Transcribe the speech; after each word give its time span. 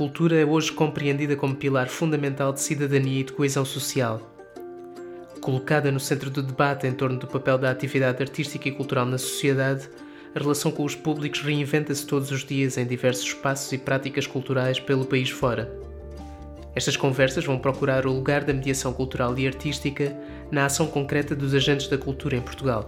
cultura 0.00 0.40
é 0.40 0.46
hoje 0.46 0.72
compreendida 0.72 1.36
como 1.36 1.54
pilar 1.54 1.86
fundamental 1.86 2.54
de 2.54 2.62
cidadania 2.62 3.20
e 3.20 3.22
de 3.22 3.34
coesão 3.34 3.66
social. 3.66 4.34
Colocada 5.42 5.92
no 5.92 6.00
centro 6.00 6.30
do 6.30 6.42
debate 6.42 6.86
em 6.86 6.92
torno 6.94 7.18
do 7.18 7.26
papel 7.26 7.58
da 7.58 7.70
atividade 7.70 8.22
artística 8.22 8.66
e 8.66 8.72
cultural 8.72 9.04
na 9.04 9.18
sociedade, 9.18 9.90
a 10.34 10.38
relação 10.38 10.72
com 10.72 10.84
os 10.84 10.94
públicos 10.94 11.42
reinventa-se 11.42 12.06
todos 12.06 12.30
os 12.30 12.42
dias 12.42 12.78
em 12.78 12.86
diversos 12.86 13.26
espaços 13.26 13.70
e 13.72 13.76
práticas 13.76 14.26
culturais 14.26 14.80
pelo 14.80 15.04
país 15.04 15.28
fora. 15.28 15.70
Estas 16.74 16.96
conversas 16.96 17.44
vão 17.44 17.58
procurar 17.58 18.06
o 18.06 18.12
lugar 18.14 18.42
da 18.42 18.54
mediação 18.54 18.94
cultural 18.94 19.38
e 19.38 19.46
artística 19.46 20.16
na 20.50 20.64
ação 20.64 20.86
concreta 20.86 21.36
dos 21.36 21.52
agentes 21.52 21.88
da 21.88 21.98
cultura 21.98 22.36
em 22.36 22.40
Portugal. 22.40 22.86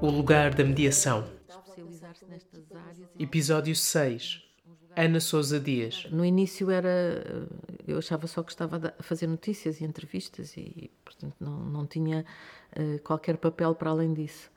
O 0.00 0.10
lugar 0.10 0.52
da 0.52 0.64
mediação. 0.64 1.41
Episódio 3.22 3.76
6. 3.76 4.42
Ana 4.96 5.20
Sousa 5.20 5.60
Dias. 5.60 6.08
No 6.10 6.24
início 6.24 6.72
era. 6.72 7.24
Eu 7.86 7.98
achava 7.98 8.26
só 8.26 8.42
que 8.42 8.50
estava 8.50 8.92
a 8.98 9.02
fazer 9.02 9.28
notícias 9.28 9.80
e 9.80 9.84
entrevistas 9.84 10.56
e, 10.56 10.90
portanto, 11.04 11.36
não, 11.38 11.60
não 11.60 11.86
tinha 11.86 12.26
uh, 12.76 13.00
qualquer 13.04 13.36
papel 13.36 13.76
para 13.76 13.90
além 13.90 14.12
disso. 14.12 14.50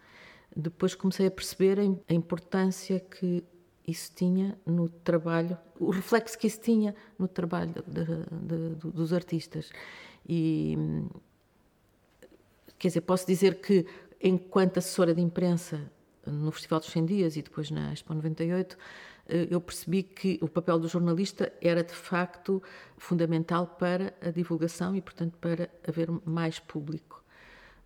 Depois 0.56 0.96
comecei 0.96 1.28
a 1.28 1.32
perceber 1.32 1.78
a 1.80 2.14
importância 2.14 3.00
que 3.00 3.44
isso 3.88 4.12
tinha 4.16 4.58
no 4.66 4.90
trabalho, 4.90 5.56
o 5.80 5.92
reflexo 5.92 6.36
que 6.36 6.48
isso 6.48 6.60
tinha 6.60 6.96
no 7.20 7.28
trabalho 7.28 7.72
de, 7.86 8.04
de, 8.04 8.92
dos 8.92 9.14
artistas. 9.14 9.70
E. 10.28 10.76
Quer 12.80 12.88
dizer, 12.88 13.02
posso 13.02 13.28
dizer 13.28 13.62
que, 13.62 13.86
enquanto 14.20 14.80
assessora 14.80 15.14
de 15.14 15.22
imprensa 15.22 15.88
no 16.26 16.52
Festival 16.52 16.80
dos 16.80 16.90
100 16.90 17.06
Dias 17.06 17.38
e 17.38 17.42
depois 17.42 17.70
na 17.72 17.94
Expo 17.94 18.14
98, 18.14 18.78
eh, 19.28 19.48
eu 19.50 19.62
percebi 19.62 20.04
que 20.04 20.40
o 20.42 20.48
papel 20.48 20.80
do 20.80 20.88
jornalista 20.88 21.52
era 21.62 21.84
de 21.84 21.94
facto 21.94 22.62
fundamental 22.98 23.68
para 23.68 24.14
a 24.22 24.30
divulgação 24.30 24.96
e, 24.96 25.02
portanto, 25.02 25.38
para 25.40 25.70
haver 25.88 26.10
mais 26.26 26.60
público. 26.60 27.24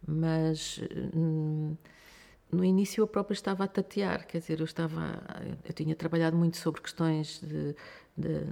Mas 0.05 0.81
hum, 1.15 1.75
no 2.51 2.63
início 2.63 3.01
eu 3.01 3.07
própria 3.07 3.33
estava 3.33 3.63
a 3.63 3.67
tatear, 3.67 4.25
quer 4.25 4.39
dizer, 4.39 4.59
eu 4.59 4.65
estava, 4.65 5.21
eu 5.63 5.73
tinha 5.73 5.95
trabalhado 5.95 6.35
muito 6.35 6.57
sobre 6.57 6.81
questões 6.81 7.39
de, 7.41 7.75
de 8.19 8.45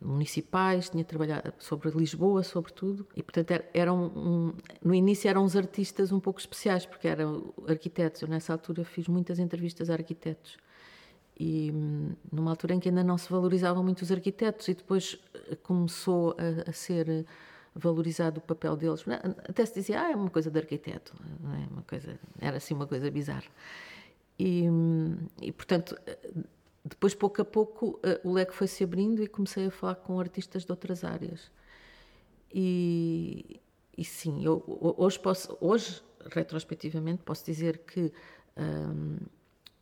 municipais, 0.00 0.90
tinha 0.90 1.04
trabalhado 1.04 1.52
sobre 1.58 1.90
Lisboa, 1.90 2.42
sobretudo, 2.42 3.06
e 3.16 3.22
portanto 3.22 3.50
era, 3.50 3.70
eram 3.72 4.06
um, 4.14 4.52
no 4.84 4.94
início 4.94 5.28
eram 5.28 5.44
uns 5.44 5.56
artistas 5.56 6.12
um 6.12 6.20
pouco 6.20 6.38
especiais 6.38 6.84
porque 6.84 7.08
eram 7.08 7.54
arquitetos. 7.66 8.22
Eu 8.22 8.28
nessa 8.28 8.52
altura 8.52 8.84
fiz 8.84 9.08
muitas 9.08 9.38
entrevistas 9.38 9.88
a 9.88 9.94
arquitetos 9.94 10.58
e 11.38 11.72
numa 12.30 12.50
altura 12.50 12.74
em 12.74 12.80
que 12.80 12.88
ainda 12.88 13.02
não 13.02 13.18
se 13.18 13.28
valorizavam 13.30 13.82
muito 13.82 14.02
os 14.02 14.12
arquitetos 14.12 14.68
e 14.68 14.74
depois 14.74 15.18
começou 15.62 16.36
a, 16.38 16.70
a 16.70 16.72
ser 16.72 17.26
valorizado 17.74 18.38
o 18.38 18.42
papel 18.42 18.76
deles. 18.76 19.04
Até 19.48 19.66
se 19.66 19.74
dizia, 19.74 20.00
ah, 20.00 20.12
é 20.12 20.14
uma 20.14 20.30
coisa 20.30 20.50
de 20.50 20.58
arquiteto, 20.58 21.12
é 21.42 21.72
uma 21.72 21.82
coisa, 21.82 22.18
era 22.38 22.58
assim 22.58 22.74
uma 22.74 22.86
coisa 22.86 23.10
bizarra. 23.10 23.50
E, 24.38 24.64
e 25.42 25.50
portanto, 25.52 25.96
depois 26.84 27.14
pouco 27.14 27.40
a 27.40 27.44
pouco 27.44 27.98
o 28.22 28.32
leque 28.32 28.54
foi 28.54 28.66
se 28.66 28.84
abrindo 28.84 29.22
e 29.22 29.26
comecei 29.26 29.66
a 29.66 29.70
falar 29.70 29.94
com 29.94 30.20
artistas 30.20 30.64
de 30.64 30.70
outras 30.70 31.02
áreas. 31.02 31.50
E, 32.52 33.60
e 33.96 34.04
sim, 34.04 34.44
eu 34.44 34.62
hoje 34.98 35.18
posso, 35.18 35.56
hoje 35.60 36.02
retrospectivamente 36.30 37.22
posso 37.22 37.44
dizer 37.44 37.78
que 37.78 38.12
um, 38.56 39.16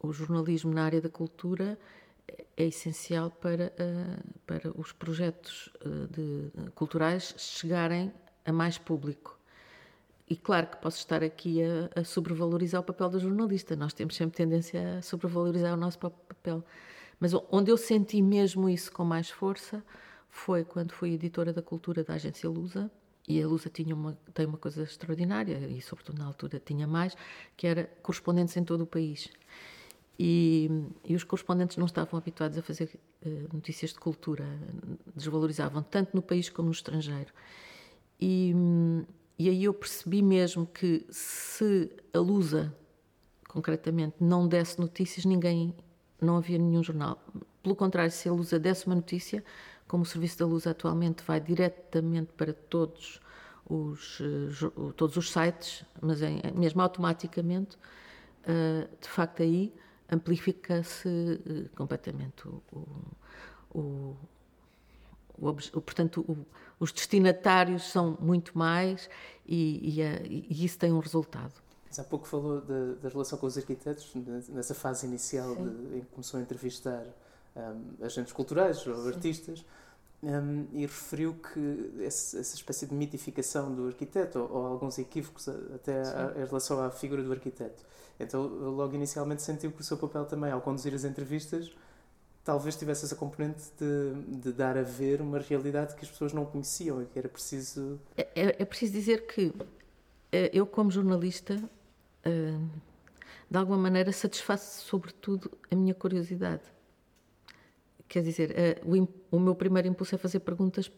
o 0.03 0.13
jornalismo 0.13 0.73
na 0.73 0.85
área 0.85 1.01
da 1.01 1.09
cultura 1.09 1.79
é 2.57 2.65
essencial 2.65 3.31
para, 3.31 3.73
uh, 3.79 4.41
para 4.47 4.81
os 4.81 4.93
projetos 4.93 5.71
uh, 5.85 6.09
de, 6.09 6.51
culturais 6.75 7.35
chegarem 7.37 8.13
a 8.45 8.53
mais 8.53 8.79
público. 8.79 9.39
E 10.33 10.37
claro 10.37 10.67
que 10.67 10.79
posso 10.79 10.97
estar 10.97 11.23
aqui 11.23 11.61
a, 11.63 12.01
a, 12.01 12.05
sobrevalorizar 12.05 12.81
o 12.81 12.85
papel 12.85 13.11
do 13.11 13.21
jornalista, 13.21 13.77
nós 13.77 13.93
temos 13.93 14.17
sempre 14.17 14.35
tendência 14.35 14.97
a 14.97 15.03
sobrevalorizar 15.03 15.75
o 15.75 15.77
nosso 15.77 15.99
papel. 15.99 16.65
Mas 17.21 17.35
onde 17.51 17.71
eu 17.71 17.77
senti 17.77 18.23
mesmo 18.23 18.67
isso 18.67 18.91
com 18.91 19.05
mais 19.05 19.29
força 19.29 19.85
foi 20.31 20.65
quando 20.65 20.93
fui 20.93 21.13
editora 21.13 21.53
da 21.53 21.61
cultura 21.61 22.03
da 22.03 22.15
agência 22.15 22.49
Lusa. 22.49 22.91
E 23.29 23.43
a 23.43 23.47
Lusa 23.47 23.69
tinha 23.69 23.95
uma, 23.95 24.17
tem 24.33 24.47
uma 24.47 24.57
coisa 24.57 24.85
extraordinária, 24.85 25.69
e 25.69 25.83
sobretudo 25.83 26.19
na 26.19 26.25
altura 26.25 26.59
tinha 26.59 26.87
mais, 26.87 27.15
que 27.55 27.67
era 27.67 27.85
correspondentes 28.03 28.57
em 28.57 28.65
todo 28.65 28.85
o 28.85 28.87
país. 28.87 29.29
E, 30.19 30.71
e, 31.05 31.15
os 31.15 31.25
correspondentes 31.25 31.77
não 31.77 31.85
estavam 31.85 32.19
habituados 32.19 32.57
a 32.57 32.63
fazer 32.63 32.99
uh, 33.27 33.55
notícias 33.55 33.93
de 33.93 34.01
cultura, 34.01 34.47
desvalorizavam 35.15 35.83
tanto 35.83 36.17
no 36.17 36.23
país 36.23 36.49
como 36.49 36.69
no 36.69 36.73
estrangeiro. 36.73 37.35
E, 38.19 38.55
e 39.43 39.49
aí 39.49 39.65
eu 39.65 39.75
percebi 39.75 40.23
mesmo 40.23 40.65
que 40.65 41.05
se 41.11 41.91
a 42.15 42.19
Lusa, 42.19 42.73
concretamente, 43.49 44.15
não 44.21 44.47
desse 44.47 44.79
notícias, 44.79 45.25
ninguém, 45.25 45.75
não 46.21 46.37
havia 46.37 46.59
nenhum 46.59 46.81
jornal. 46.81 47.21
Pelo 47.61 47.75
contrário, 47.75 48.13
se 48.13 48.29
a 48.29 48.33
Lusa 48.33 48.57
desse 48.57 48.87
uma 48.87 48.95
notícia, 48.95 49.43
como 49.89 50.05
o 50.05 50.07
serviço 50.07 50.39
da 50.39 50.47
Lusa 50.47 50.71
atualmente 50.71 51.25
vai 51.25 51.41
diretamente 51.41 52.31
para 52.37 52.53
todos 52.53 53.21
os, 53.69 54.21
uh, 54.21 54.93
todos 54.93 55.17
os 55.17 55.33
sites, 55.33 55.85
mas 56.01 56.23
em, 56.23 56.41
mesmo 56.55 56.81
automaticamente, 56.81 57.77
uh, 58.47 58.89
de 59.01 59.09
facto 59.09 59.43
aí 59.43 59.75
amplifica-se 60.09 61.41
completamente 61.75 62.47
o, 62.47 62.63
o, 63.75 64.17
o, 65.39 65.49
o 65.49 65.81
portanto, 65.81 66.47
os 66.79 66.93
destinatários 66.93 67.91
são 67.91 68.17
muito 68.21 68.57
mais 68.57 69.09
e, 69.47 69.97
e, 69.97 70.03
a, 70.03 70.21
e, 70.25 70.65
isso 70.65 70.79
tem 70.79 70.93
um 70.93 70.99
resultado. 70.99 71.53
Mas 71.87 71.99
há 71.99 72.05
pouco 72.05 72.27
falou 72.27 72.61
da 72.61 73.09
relação 73.09 73.39
com 73.39 73.47
os 73.47 73.59
arquitetos, 73.59 74.11
nessa 74.49 74.75
fase 74.75 75.07
inicial 75.07 75.55
de, 75.55 75.99
em 75.99 76.01
que 76.01 76.07
começou 76.07 76.41
a 76.41 76.43
entrevistar 76.43 77.05
um, 77.55 78.05
agentes 78.05 78.33
culturais 78.33 78.87
ou 78.87 78.97
Sim. 79.03 79.09
artistas. 79.09 79.65
Um, 80.25 80.69
e 80.73 80.83
referiu 80.83 81.35
que 81.35 82.05
essa, 82.05 82.39
essa, 82.39 82.55
espécie 82.55 82.87
de 82.87 82.95
mitificação 82.95 83.75
do 83.75 83.89
arquiteto, 83.89 84.39
ou, 84.39 84.53
ou 84.53 84.67
alguns 84.67 84.97
equívocos 84.97 85.49
até 85.49 86.01
a, 86.01 86.33
em 86.37 86.47
relação 86.47 86.81
à 86.81 86.93
figura 86.93 87.25
do 87.25 87.33
arquiteto. 87.33 87.83
Então, 88.21 88.47
logo 88.47 88.95
inicialmente 88.95 89.43
sentiu 89.43 89.73
que 89.73 89.81
o 89.81 89.85
seu 89.85 89.97
papel 89.97 90.25
também, 90.25 90.53
ao 90.53 90.61
conduzir 90.61 90.95
as 90.95 91.03
entrevistas, 91.03 91.73
talvez 92.45 92.77
tivesse 92.77 93.05
essa 93.05 93.17
componente 93.17 93.65
de, 93.79 94.39
de 94.39 94.53
dar 94.53 94.77
a 94.77 94.83
ver 94.83 95.21
uma 95.21 95.39
realidade 95.39 95.95
que 95.95 96.05
as 96.05 96.11
pessoas 96.11 96.33
não 96.33 96.45
conheciam 96.45 97.03
e 97.03 97.07
que 97.07 97.19
era 97.19 97.29
preciso. 97.29 98.01
É, 98.17 98.29
é, 98.35 98.63
é 98.63 98.65
preciso 98.65 98.93
dizer 98.93 99.27
que 99.27 99.53
eh, 100.33 100.51
eu, 100.53 100.67
como 100.67 100.91
jornalista, 100.91 101.63
eh, 102.25 102.59
de 103.51 103.59
alguma 103.59 103.79
maneira 103.79 104.11
satisfaço 104.13 104.83
sobretudo 104.83 105.51
a 105.71 105.77
minha 105.77 105.95
curiosidade. 105.95 106.63
Quer 108.09 108.23
dizer, 108.23 108.53
eh, 108.59 108.81
o, 108.85 109.37
o 109.37 109.41
meu 109.41 109.55
primeiro 109.55 109.89
impulso 109.89 110.15
é 110.15 110.19
fazer 110.19 110.41
perguntas 110.41 110.91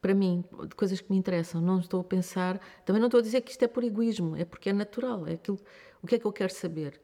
para 0.00 0.14
mim, 0.14 0.44
de 0.68 0.74
coisas 0.74 1.00
que 1.00 1.10
me 1.10 1.18
interessam. 1.18 1.60
Não 1.60 1.80
estou 1.80 2.00
a 2.00 2.04
pensar, 2.04 2.60
também 2.84 3.00
não 3.00 3.08
estou 3.08 3.18
a 3.18 3.22
dizer 3.22 3.40
que 3.42 3.50
isto 3.50 3.64
é 3.64 3.68
por 3.68 3.84
egoísmo, 3.84 4.36
é 4.36 4.44
porque 4.44 4.70
é 4.70 4.72
natural, 4.72 5.26
é 5.26 5.34
aquilo, 5.34 5.58
o 6.02 6.06
que 6.06 6.14
é 6.14 6.18
que 6.18 6.24
eu 6.24 6.32
quero 6.32 6.52
saber. 6.52 7.00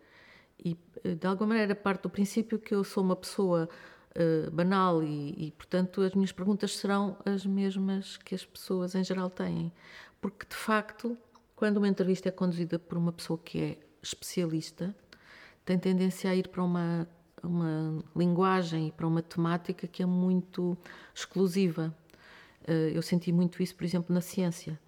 E 0.59 0.77
eh, 1.05 1.15
de 1.15 1.27
alguma 1.27 1.49
maneira 1.49 1.75
parte 1.75 2.03
do 2.03 2.11
princípio 2.11 2.59
que 2.59 2.75
eu 2.75 2.85
sou 2.85 3.03
uma 3.03 3.17
pessoa 3.17 3.69
uh, 4.17 4.51
banal 4.51 5.03
e, 5.03 5.47
e, 5.47 5.51
portanto, 5.53 6.01
as 6.01 6.15
minhas 6.15 6.33
perguntas 6.33 6.77
serão 6.77 7.17
as 7.25 7.45
mesmas 7.45 8.17
que 8.17 8.35
as 8.35 8.45
pessoas 8.45 8.95
em 8.95 9.05
geral 9.05 9.31
têm. 9.31 9.73
Porque, 10.21 10.47
de 10.47 10.57
facto, 10.57 11.17
quando 11.55 11.79
uma 11.79 11.89
entrevista 11.89 12.29
é 12.29 12.33
conduzida 12.33 12.79
por 12.79 12.99
uma 12.99 13.13
pessoa 13.13 13.39
que 13.39 13.61
é 13.61 13.79
especialista, 14.03 14.95
tem 15.65 15.79
tendência 15.79 16.31
a 16.31 16.35
ir 16.35 16.49
para 16.49 16.63
uma 16.63 17.09
uma 17.45 18.03
linguagem 18.17 18.89
e 18.89 18.93
para 18.93 19.07
uma 19.07 19.23
temática 19.23 19.87
que 19.87 20.03
é 20.03 20.07
muito 20.07 20.77
exclusiva. 21.15 21.95
Eh, 22.67 22.93
eu 22.95 23.03
senti 23.03 23.33
muito 23.33 23.63
isso, 23.63 23.75
por 23.75 23.85
exemplo, 23.85 24.15
na 24.15 24.21
ciência. 24.21 24.81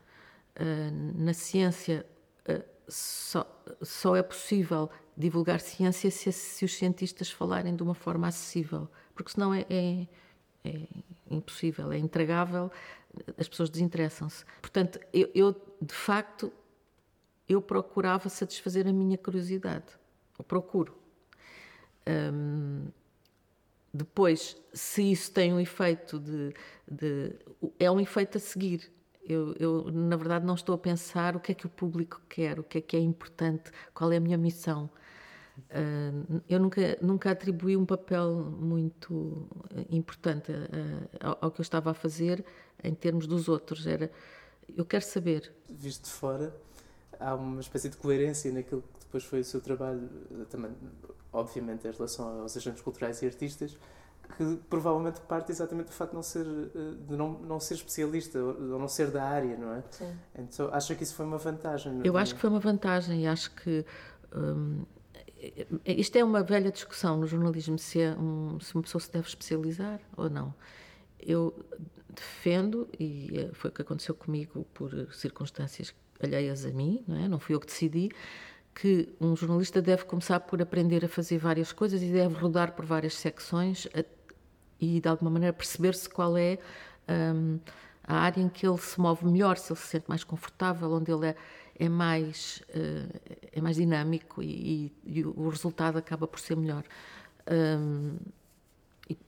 Eh, 0.55 0.91
na 1.15 1.35
ciência 1.35 2.07
só, 2.89 3.45
só 3.83 4.17
é 4.17 4.23
possível 4.23 4.89
divulgar 5.17 5.61
ciência 5.61 6.11
se, 6.11 6.31
se, 6.31 6.65
os 6.65 6.75
cientistas 6.75 7.31
falarem 7.31 7.75
de 7.75 7.83
uma 7.83 7.95
forma 7.95 8.29
acessível, 8.29 8.89
porque 9.15 9.31
senão 9.31 9.55
é, 9.55 9.65
é, 9.71 10.07
é 10.65 10.89
impossível, 11.31 11.91
é 11.91 11.99
intragável, 11.99 12.71
as 13.39 13.49
pessoas 13.49 13.71
desinteressam-se. 13.71 14.45
Portanto, 14.61 15.01
eu, 15.13 15.31
eu, 15.35 15.53
de 15.81 15.95
facto, 15.95 16.53
eu 17.49 17.63
procurava 17.63 18.29
satisfazer 18.29 18.87
a 18.87 18.93
minha 18.93 19.17
curiosidade, 19.17 19.87
eu 20.39 20.45
procuro. 20.45 20.97
Um, 22.07 22.89
depois, 23.93 24.57
se 24.73 25.11
isso 25.11 25.33
tem 25.33 25.53
um 25.53 25.59
efeito 25.59 26.19
de, 26.19 26.53
de, 26.87 27.33
é 27.79 27.91
um 27.91 27.99
efeito 27.99 28.37
a 28.37 28.41
seguir. 28.41 28.93
Eu, 29.25 29.55
eu, 29.59 29.91
na 29.91 30.17
verdade, 30.17 30.45
não 30.45 30.55
estou 30.55 30.75
a 30.75 30.79
pensar 30.79 31.35
o 31.35 31.41
que 31.41 31.51
é 31.51 31.55
que 31.55 31.67
o 31.67 31.69
público 31.69 32.21
quer, 32.29 32.61
o 32.61 32.63
que 32.63 32.79
é 32.79 32.81
que 32.81 32.97
é 32.97 33.01
importante, 33.01 33.73
qual 33.95 34.13
é 34.13 34.19
a 34.19 34.21
minha 34.21 34.37
missão. 34.37 34.89
Uh, 35.59 36.43
eu 36.49 36.61
nunca, 36.61 36.99
nunca 37.01 37.31
atribuí 37.31 37.77
um 37.77 37.87
papel 37.87 38.35
muito 38.35 39.49
importante 39.91 40.53
uh, 40.53 41.09
ao, 41.21 41.39
ao, 41.43 41.51
que 41.51 41.61
eu 41.61 41.63
estava 41.63 41.91
a 41.91 41.95
fazer 41.95 42.45
em 42.85 42.95
termos 42.95 43.27
dos 43.27 43.49
outros. 43.49 43.87
Era, 43.87 44.11
eu 44.77 44.85
quero 44.85 45.05
saber. 45.05 45.53
Visto 45.69 46.05
de 46.05 46.11
fora, 46.11 46.55
há 47.19 47.35
uma 47.35 47.61
espécie 47.61 47.89
de 47.89 47.97
coerência 47.97 48.53
naquilo 48.53 48.83
que 48.83 49.07
depois 49.07 49.25
foi 49.25 49.41
o 49.41 49.45
seu 49.45 49.61
trabalho, 49.61 50.09
também, 50.51 50.71
obviamente, 51.33 51.89
em 51.89 51.91
relação 51.91 52.43
aos 52.43 52.57
agentes 52.57 52.83
culturais 52.83 53.23
e 53.23 53.27
artistas, 53.27 53.77
que 54.37 54.59
provavelmente 54.69 55.21
parte 55.21 55.53
exatamente 55.53 55.87
do 55.87 55.93
facto 55.93 56.11
de 56.11 56.17
não 56.17 56.23
ser, 56.23 56.45
de 56.45 57.17
não, 57.17 57.33
não 57.39 57.61
ser 57.61 57.75
especialista 57.75 58.39
ou 58.43 58.79
não 58.79 58.89
ser 58.89 59.11
da 59.11 59.23
área, 59.23 59.57
não 59.57 59.73
é? 59.73 59.83
Sim. 59.91 60.19
Então, 60.37 60.69
acha 60.73 60.95
que 60.95 61.03
isso 61.03 61.15
foi 61.15 61.25
uma 61.25 61.39
vantagem? 61.39 62.01
Eu 62.05 62.17
acho 62.17 62.35
que 62.35 62.41
foi 62.41 62.51
uma 62.51 62.61
vantagem 62.61 63.23
e 63.23 63.27
acho 63.27 63.55
que. 63.55 63.87
Hum, 64.35 64.85
isto 65.85 66.17
é 66.17 66.25
uma 66.25 66.43
velha 66.43 66.71
discussão 66.71 67.19
no 67.19 67.27
jornalismo 67.27 67.79
se, 67.79 68.01
é 68.01 68.13
um, 68.13 68.59
se 68.61 68.75
uma 68.75 68.83
pessoa 68.83 69.01
se 69.01 69.11
deve 69.13 69.29
especializar 69.29 70.01
ou 70.17 70.31
não. 70.31 70.55
Eu 71.21 71.55
defendo, 72.09 72.89
e 72.99 73.31
é, 73.39 73.55
foi 73.55 73.71
o 73.71 73.73
que 73.73 73.83
aconteceu 73.83 74.15
comigo 74.15 74.67
por 74.73 74.91
circunstâncias 75.13 75.95
alheias 76.23 76.65
a 76.65 76.71
mim, 76.71 77.05
não, 77.07 77.17
é? 77.17 77.29
não 77.29 77.39
fui 77.39 77.55
eu 77.55 77.61
que 77.61 77.67
decidi, 77.67 78.11
que 78.75 79.09
um 79.21 79.35
jornalista 79.35 79.81
deve 79.81 80.05
começar 80.05 80.41
por 80.41 80.61
aprender 80.61 81.05
a 81.05 81.09
fazer 81.09 81.39
várias 81.39 81.73
coisas 81.73 82.03
e 82.03 82.07
deve 82.07 82.35
rodar 82.35 82.73
por 82.73 82.85
várias 82.85 83.15
secções 83.15 83.89
a, 83.95 84.05
e, 84.81 85.01
de 85.01 85.09
alguma 85.09 85.31
maneira, 85.31 85.53
perceber-se 85.53 86.09
qual 86.09 86.37
é 86.37 86.59
um, 87.09 87.59
a 88.05 88.17
área 88.19 88.41
em 88.41 88.49
que 88.49 88.67
ele 88.67 88.79
se 88.79 89.01
move 89.01 89.25
melhor, 89.25 89.57
se 89.57 89.73
ele 89.73 89.81
se 89.81 89.87
sente 89.87 90.05
mais 90.09 90.23
confortável, 90.23 90.93
onde 90.93 91.11
ele 91.11 91.29
é 91.29 91.37
é 91.79 91.89
mais, 91.89 92.63
uh, 92.71 93.39
é 93.53 93.61
mais 93.61 93.77
dinâmico 93.77 94.43
e, 94.43 94.93
e, 95.05 95.19
e, 95.19 95.25
o 95.25 95.49
resultado 95.49 95.99
acaba 95.99 96.27
por 96.27 96.41
ser 96.41 96.57
melhor. 96.57 96.85
Um, 97.49 98.17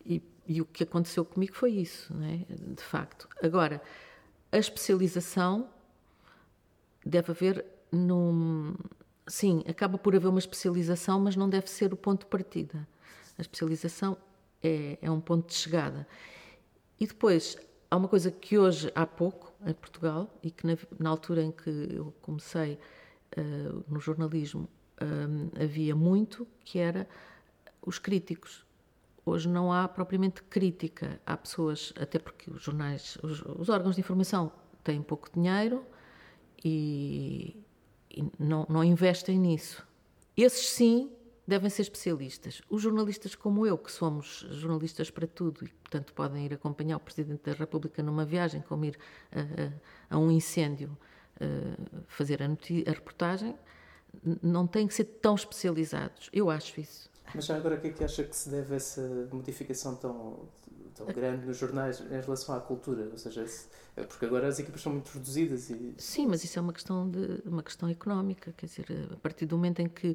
e, 0.04 0.22
e, 0.46 0.60
o 0.60 0.64
que 0.64 0.82
aconteceu 0.82 1.24
comigo 1.24 1.54
foi 1.54 1.72
isso, 1.72 2.12
né? 2.14 2.44
de 2.48 2.82
facto. 2.82 3.28
Agora, 3.42 3.80
a 4.50 4.58
especialização 4.58 5.68
deve 7.04 7.30
haver 7.30 7.64
num. 7.92 8.74
Sim, 9.26 9.62
acaba 9.68 9.98
por 9.98 10.16
haver 10.16 10.28
uma 10.28 10.38
especialização, 10.38 11.20
mas 11.20 11.36
não 11.36 11.48
deve 11.48 11.70
ser 11.70 11.92
o 11.92 11.96
ponto 11.96 12.20
de 12.20 12.26
partida. 12.26 12.88
A 13.36 13.42
especialização 13.42 14.16
é, 14.62 14.98
é 15.02 15.10
um 15.10 15.20
ponto 15.20 15.48
de 15.48 15.54
chegada. 15.54 16.06
E 16.98 17.06
depois, 17.06 17.56
há 17.90 17.96
uma 17.96 18.08
coisa 18.08 18.30
que 18.30 18.58
hoje 18.58 18.90
há 18.94 19.06
pouco, 19.06 19.47
em 19.66 19.74
Portugal 19.74 20.32
e 20.42 20.50
que 20.50 20.66
na, 20.66 20.76
na 20.98 21.10
altura 21.10 21.42
em 21.42 21.50
que 21.50 21.88
eu 21.90 22.14
comecei 22.22 22.78
uh, 23.36 23.84
no 23.88 24.00
jornalismo 24.00 24.68
uh, 25.00 25.62
havia 25.62 25.94
muito, 25.94 26.46
que 26.64 26.78
era 26.78 27.08
os 27.82 27.98
críticos. 27.98 28.64
Hoje 29.24 29.48
não 29.48 29.72
há 29.72 29.86
propriamente 29.86 30.42
crítica. 30.44 31.20
Há 31.26 31.36
pessoas, 31.36 31.92
até 32.00 32.18
porque 32.18 32.50
os 32.50 32.62
jornais, 32.62 33.18
os, 33.22 33.42
os 33.42 33.68
órgãos 33.68 33.96
de 33.96 34.00
informação 34.00 34.50
têm 34.82 35.02
pouco 35.02 35.28
dinheiro 35.32 35.84
e, 36.64 37.62
e 38.10 38.24
não, 38.38 38.66
não 38.68 38.82
investem 38.82 39.38
nisso. 39.38 39.86
Esses 40.36 40.70
sim 40.70 41.10
devem 41.48 41.70
ser 41.70 41.80
especialistas. 41.80 42.60
Os 42.68 42.82
jornalistas 42.82 43.34
como 43.34 43.66
eu, 43.66 43.78
que 43.78 43.90
somos 43.90 44.46
jornalistas 44.50 45.10
para 45.10 45.26
tudo 45.26 45.64
e, 45.64 45.68
portanto, 45.68 46.12
podem 46.12 46.44
ir 46.44 46.52
acompanhar 46.52 46.98
o 46.98 47.00
Presidente 47.00 47.50
da 47.50 47.52
República 47.52 48.02
numa 48.02 48.26
viagem, 48.26 48.60
como 48.60 48.84
ir 48.84 48.98
a, 49.32 49.40
a, 49.40 50.16
a 50.16 50.18
um 50.18 50.30
incêndio 50.30 50.94
a, 51.40 52.04
fazer 52.06 52.42
a, 52.42 52.44
a, 52.46 52.92
reportagem, 52.92 53.56
não 54.42 54.66
têm 54.66 54.86
que 54.86 54.92
ser 54.92 55.04
tão 55.04 55.34
especializados. 55.34 56.28
Eu 56.34 56.50
acho 56.50 56.78
isso. 56.78 57.10
Mas 57.34 57.46
já 57.46 57.56
agora, 57.56 57.76
o 57.76 57.80
que 57.80 57.88
é 57.88 57.92
que 57.92 58.04
acha 58.04 58.24
que 58.24 58.36
se 58.36 58.50
deve 58.50 58.74
a 58.74 58.76
essa 58.76 59.28
modificação 59.32 59.96
tão, 59.96 60.40
tão 60.94 61.06
grande 61.06 61.46
nos 61.46 61.56
jornais 61.56 61.98
em 62.00 62.20
relação 62.20 62.54
à 62.54 62.60
cultura? 62.60 63.08
Ou 63.10 63.16
seja, 63.16 63.46
é 63.96 64.02
porque 64.04 64.26
agora 64.26 64.48
as 64.48 64.58
equipas 64.58 64.82
são 64.82 64.92
muito 64.92 65.08
reduzidas 65.08 65.70
e... 65.70 65.94
Sim, 65.96 66.26
mas 66.26 66.44
isso 66.44 66.58
é 66.58 66.62
uma 66.62 66.74
questão, 66.74 67.08
de, 67.08 67.42
uma 67.46 67.62
questão 67.62 67.88
económica. 67.88 68.52
Quer 68.54 68.66
dizer, 68.66 69.08
a 69.12 69.16
partir 69.16 69.46
do 69.46 69.56
momento 69.56 69.80
em 69.80 69.88
que 69.88 70.14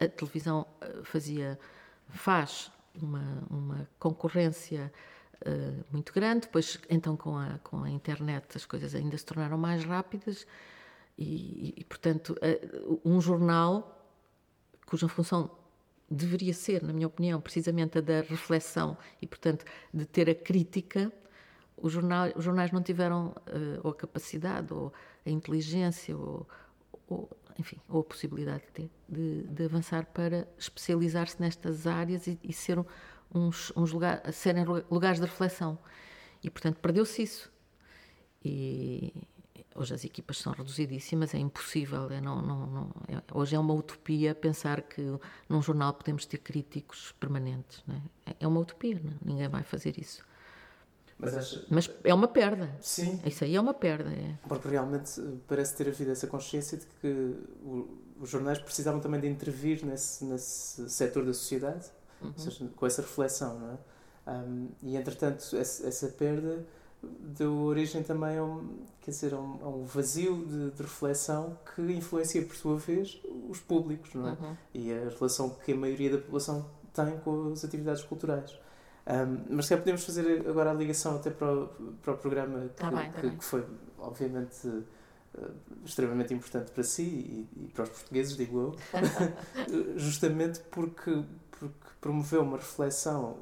a 0.00 0.08
televisão 0.08 0.66
eh, 0.80 1.00
fazia, 1.04 1.58
faz 2.08 2.70
uma, 3.00 3.44
uma 3.50 3.88
concorrência 3.98 4.92
uh, 5.46 5.84
muito 5.90 6.12
grande, 6.12 6.42
depois 6.42 6.78
então 6.90 7.16
com 7.16 7.36
a, 7.36 7.58
com 7.62 7.82
a 7.82 7.90
internet 7.90 8.56
as 8.56 8.66
coisas 8.66 8.94
ainda 8.94 9.16
se 9.16 9.24
tornaram 9.24 9.56
mais 9.56 9.84
rápidas 9.84 10.46
e, 11.18 11.74
e 11.76 11.84
portanto 11.84 12.36
uh, 12.36 13.00
um 13.04 13.20
jornal 13.20 13.98
cuja 14.86 15.08
função 15.08 15.50
deveria 16.10 16.52
ser, 16.52 16.82
na 16.82 16.92
minha 16.92 17.06
opinião, 17.06 17.40
precisamente 17.40 17.98
a 17.98 18.00
da 18.00 18.20
reflexão 18.20 18.96
e 19.20 19.26
portanto 19.26 19.64
de 19.92 20.04
ter 20.04 20.28
a 20.28 20.34
crítica, 20.34 21.10
os, 21.76 21.92
jornal, 21.92 22.30
os 22.36 22.44
jornais 22.44 22.70
não 22.70 22.82
tiveram 22.82 23.28
uh, 23.28 23.80
ou 23.82 23.90
a 23.90 23.94
capacidade 23.94 24.72
ou 24.72 24.92
a 25.24 25.30
inteligência 25.30 26.16
ou, 26.16 26.46
ou 27.08 27.30
enfim, 27.58 27.76
ou 27.88 28.00
a 28.00 28.04
possibilidade 28.04 28.62
de 28.66 28.72
ter, 28.72 28.90
de, 29.08 29.42
de 29.44 29.64
avançar 29.64 30.06
para 30.06 30.48
especializar-se 30.58 31.40
nestas 31.40 31.86
áreas 31.86 32.26
e, 32.26 32.38
e 32.42 32.52
ser 32.52 32.78
uns, 33.34 33.72
uns 33.76 33.92
lugar, 33.92 34.22
serem 34.32 34.64
lugares 34.90 35.18
de 35.18 35.26
reflexão. 35.26 35.78
E, 36.42 36.50
portanto, 36.50 36.78
perdeu-se 36.80 37.22
isso. 37.22 37.52
E 38.44 39.12
hoje 39.74 39.94
as 39.94 40.04
equipas 40.04 40.38
são 40.38 40.52
reduzidíssimas, 40.52 41.34
é 41.34 41.38
impossível. 41.38 42.10
É, 42.10 42.20
não, 42.20 42.42
não, 42.42 42.66
não, 42.66 42.90
é, 43.08 43.22
hoje 43.32 43.54
é 43.54 43.58
uma 43.58 43.74
utopia 43.74 44.34
pensar 44.34 44.82
que 44.82 45.02
num 45.48 45.62
jornal 45.62 45.94
podemos 45.94 46.26
ter 46.26 46.38
críticos 46.38 47.12
permanentes. 47.12 47.84
É? 48.26 48.34
é? 48.40 48.46
uma 48.46 48.60
utopia, 48.60 49.00
ninguém 49.24 49.48
vai 49.48 49.62
fazer 49.62 49.98
isso. 49.98 50.24
Mas, 51.22 51.36
acha... 51.36 51.64
Mas, 51.70 51.90
é 52.02 52.12
uma 52.12 52.26
perda. 52.26 52.68
Sim. 52.80 53.20
Isso 53.24 53.44
aí 53.44 53.54
é 53.54 53.60
uma 53.60 53.72
perda. 53.72 54.10
É. 54.10 54.34
Porque 54.48 54.68
realmente 54.68 55.20
eh, 55.20 55.24
parece 55.46 55.76
ter 55.76 55.88
havido 55.88 56.10
essa 56.10 56.26
consciência 56.26 56.76
de 56.76 56.86
que 57.00 57.36
os 58.20 58.28
jornais 58.28 58.58
precisavam 58.58 59.00
também 59.00 59.20
de 59.20 59.28
intervir 59.28 59.84
nesse, 59.86 60.24
nesse 60.24 60.90
setor 60.90 61.24
da 61.24 61.32
sociedade, 61.32 61.86
uhum. 62.20 62.32
seja, 62.36 62.68
com 62.74 62.86
essa 62.86 63.02
reflexão, 63.02 63.58
não 63.58 63.70
é? 63.72 63.78
Um, 64.24 64.68
e 64.82 64.96
entretanto, 64.96 65.56
essa, 65.56 65.86
essa, 65.86 66.08
perda 66.08 66.64
deu 67.02 67.56
origem 67.62 68.04
também 68.04 68.38
a 68.38 68.44
um, 68.44 68.84
quer 69.00 69.10
dizer, 69.10 69.34
a 69.34 69.38
um, 69.40 69.58
a 69.60 69.68
um 69.68 69.84
vazio 69.84 70.44
de, 70.46 70.70
de, 70.70 70.82
reflexão 70.82 71.58
que 71.74 71.82
influencia, 71.92 72.40
por 72.44 72.54
sua 72.54 72.76
vez, 72.76 73.20
os 73.48 73.58
públicos, 73.58 74.14
não 74.14 74.28
é? 74.28 74.32
Uhum. 74.32 74.56
E 74.74 74.92
a 74.92 75.08
relação 75.08 75.50
que 75.50 75.72
a 75.72 75.76
maioria 75.76 76.10
da 76.10 76.18
população 76.18 76.64
tem 76.94 77.18
com 77.18 77.52
as 77.52 77.64
atividades 77.64 78.04
culturais. 78.04 78.56
Um, 79.04 79.56
mas 79.56 79.66
se 79.66 79.76
podemos 79.76 80.04
fazer 80.04 80.48
agora 80.48 80.70
a 80.70 80.74
ligação 80.74 81.16
até 81.16 81.30
para 81.30 81.52
o, 81.52 81.68
para 82.02 82.14
o 82.14 82.16
programa 82.16 82.60
que, 82.60 82.74
tá 82.74 82.90
bem, 82.90 83.10
tá 83.10 83.20
que, 83.20 83.30
que, 83.30 83.44
foi, 83.44 83.64
obviamente, 83.98 84.66
uh, 84.66 84.84
extremamente 85.84 86.32
importante 86.32 86.70
para 86.70 86.84
si 86.84 87.02
e, 87.02 87.48
e, 87.64 87.68
para 87.68 87.84
os 87.84 87.90
portugueses, 87.90 88.36
digo 88.36 88.60
eu, 88.60 88.76
justamente 89.98 90.60
porque, 90.70 91.24
porque 91.50 91.88
promoveu 92.00 92.42
uma 92.42 92.58
reflexão 92.58 93.36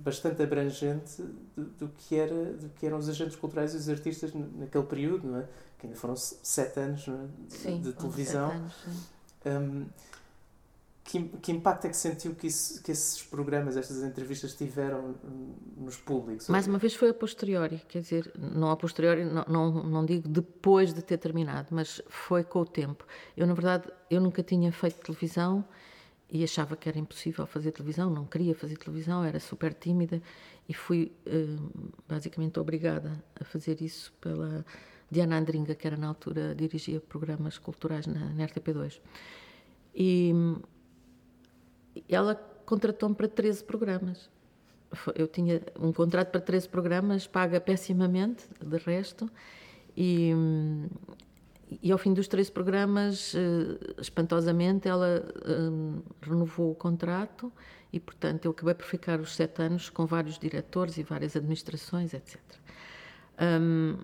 bastante 0.00 0.42
abrangente 0.42 1.22
do, 1.54 1.64
do, 1.64 1.88
que 1.88 2.16
era, 2.16 2.52
do 2.54 2.68
que 2.70 2.86
eram 2.86 2.98
os 2.98 3.08
agentes 3.08 3.36
culturais 3.36 3.74
e 3.74 3.76
os 3.76 3.88
artistas 3.88 4.32
naquele 4.34 4.84
período, 4.84 5.28
não 5.28 5.38
é? 5.38 5.48
que 5.78 5.86
ainda 5.86 5.98
foram 5.98 6.16
sete 6.16 6.78
anos 6.80 7.08
é? 7.08 7.12
de, 7.46 7.54
sim, 7.54 7.80
de 7.80 7.92
televisão. 7.92 8.50
Anos, 8.50 8.74
um, 9.46 9.86
que, 11.10 11.24
que 11.42 11.50
impacto 11.50 11.86
é 11.86 11.90
que 11.90 11.96
sentiu 11.96 12.36
que, 12.36 12.46
isso, 12.46 12.80
que 12.84 12.92
esses 12.92 13.20
programas, 13.20 13.76
estas 13.76 14.00
entrevistas 14.04 14.54
tiveram 14.54 15.16
nos 15.76 15.96
públicos? 15.96 16.48
Mais 16.48 16.68
uma 16.68 16.78
vez 16.78 16.94
foi 16.94 17.10
a 17.10 17.14
posteriori, 17.14 17.82
quer 17.88 18.00
dizer, 18.00 18.32
não 18.38 18.70
a 18.70 18.76
posteriori, 18.76 19.24
não, 19.24 19.44
não, 19.48 19.82
não 19.82 20.06
digo 20.06 20.28
depois 20.28 20.94
de 20.94 21.02
ter 21.02 21.18
terminado, 21.18 21.66
mas 21.72 22.00
foi 22.08 22.44
com 22.44 22.60
o 22.60 22.64
tempo. 22.64 23.04
Eu, 23.36 23.44
na 23.44 23.54
verdade, 23.54 23.90
eu 24.08 24.20
nunca 24.20 24.40
tinha 24.40 24.70
feito 24.70 25.00
televisão 25.00 25.64
e 26.30 26.44
achava 26.44 26.76
que 26.76 26.88
era 26.88 26.96
impossível 26.96 27.44
fazer 27.44 27.72
televisão, 27.72 28.08
não 28.08 28.24
queria 28.24 28.54
fazer 28.54 28.76
televisão, 28.76 29.24
era 29.24 29.40
super 29.40 29.74
tímida 29.74 30.22
e 30.68 30.72
fui 30.72 31.10
eh, 31.26 31.56
basicamente 32.08 32.60
obrigada 32.60 33.20
a 33.34 33.44
fazer 33.44 33.82
isso 33.82 34.12
pela 34.20 34.64
Diana 35.10 35.38
Andringa, 35.38 35.74
que 35.74 35.88
era 35.88 35.96
na 35.96 36.06
altura 36.06 36.54
dirigia 36.54 37.00
programas 37.00 37.58
culturais 37.58 38.06
na, 38.06 38.32
na 38.32 38.46
RTP2. 38.46 39.00
E 39.92 40.32
ela 42.08 42.34
contratou-me 42.64 43.14
para 43.14 43.28
13 43.28 43.64
programas. 43.64 44.30
Eu 45.14 45.28
tinha 45.28 45.62
um 45.78 45.92
contrato 45.92 46.30
para 46.30 46.40
13 46.40 46.68
programas, 46.68 47.26
paga 47.26 47.60
pessimamente, 47.60 48.44
de 48.60 48.76
resto, 48.78 49.30
e, 49.96 50.32
e 51.82 51.92
ao 51.92 51.98
fim 51.98 52.12
dos 52.12 52.26
13 52.26 52.50
programas, 52.50 53.34
eh, 53.34 54.00
espantosamente, 54.00 54.88
ela 54.88 55.22
um, 55.46 56.02
renovou 56.20 56.72
o 56.72 56.74
contrato 56.74 57.52
e, 57.92 58.00
portanto, 58.00 58.44
eu 58.44 58.50
acabei 58.50 58.74
por 58.74 58.86
ficar 58.86 59.20
os 59.20 59.34
sete 59.34 59.62
anos 59.62 59.88
com 59.90 60.06
vários 60.06 60.38
diretores 60.38 60.96
e 60.96 61.02
várias 61.02 61.36
administrações, 61.36 62.14
etc. 62.14 62.40
Um, 63.40 63.96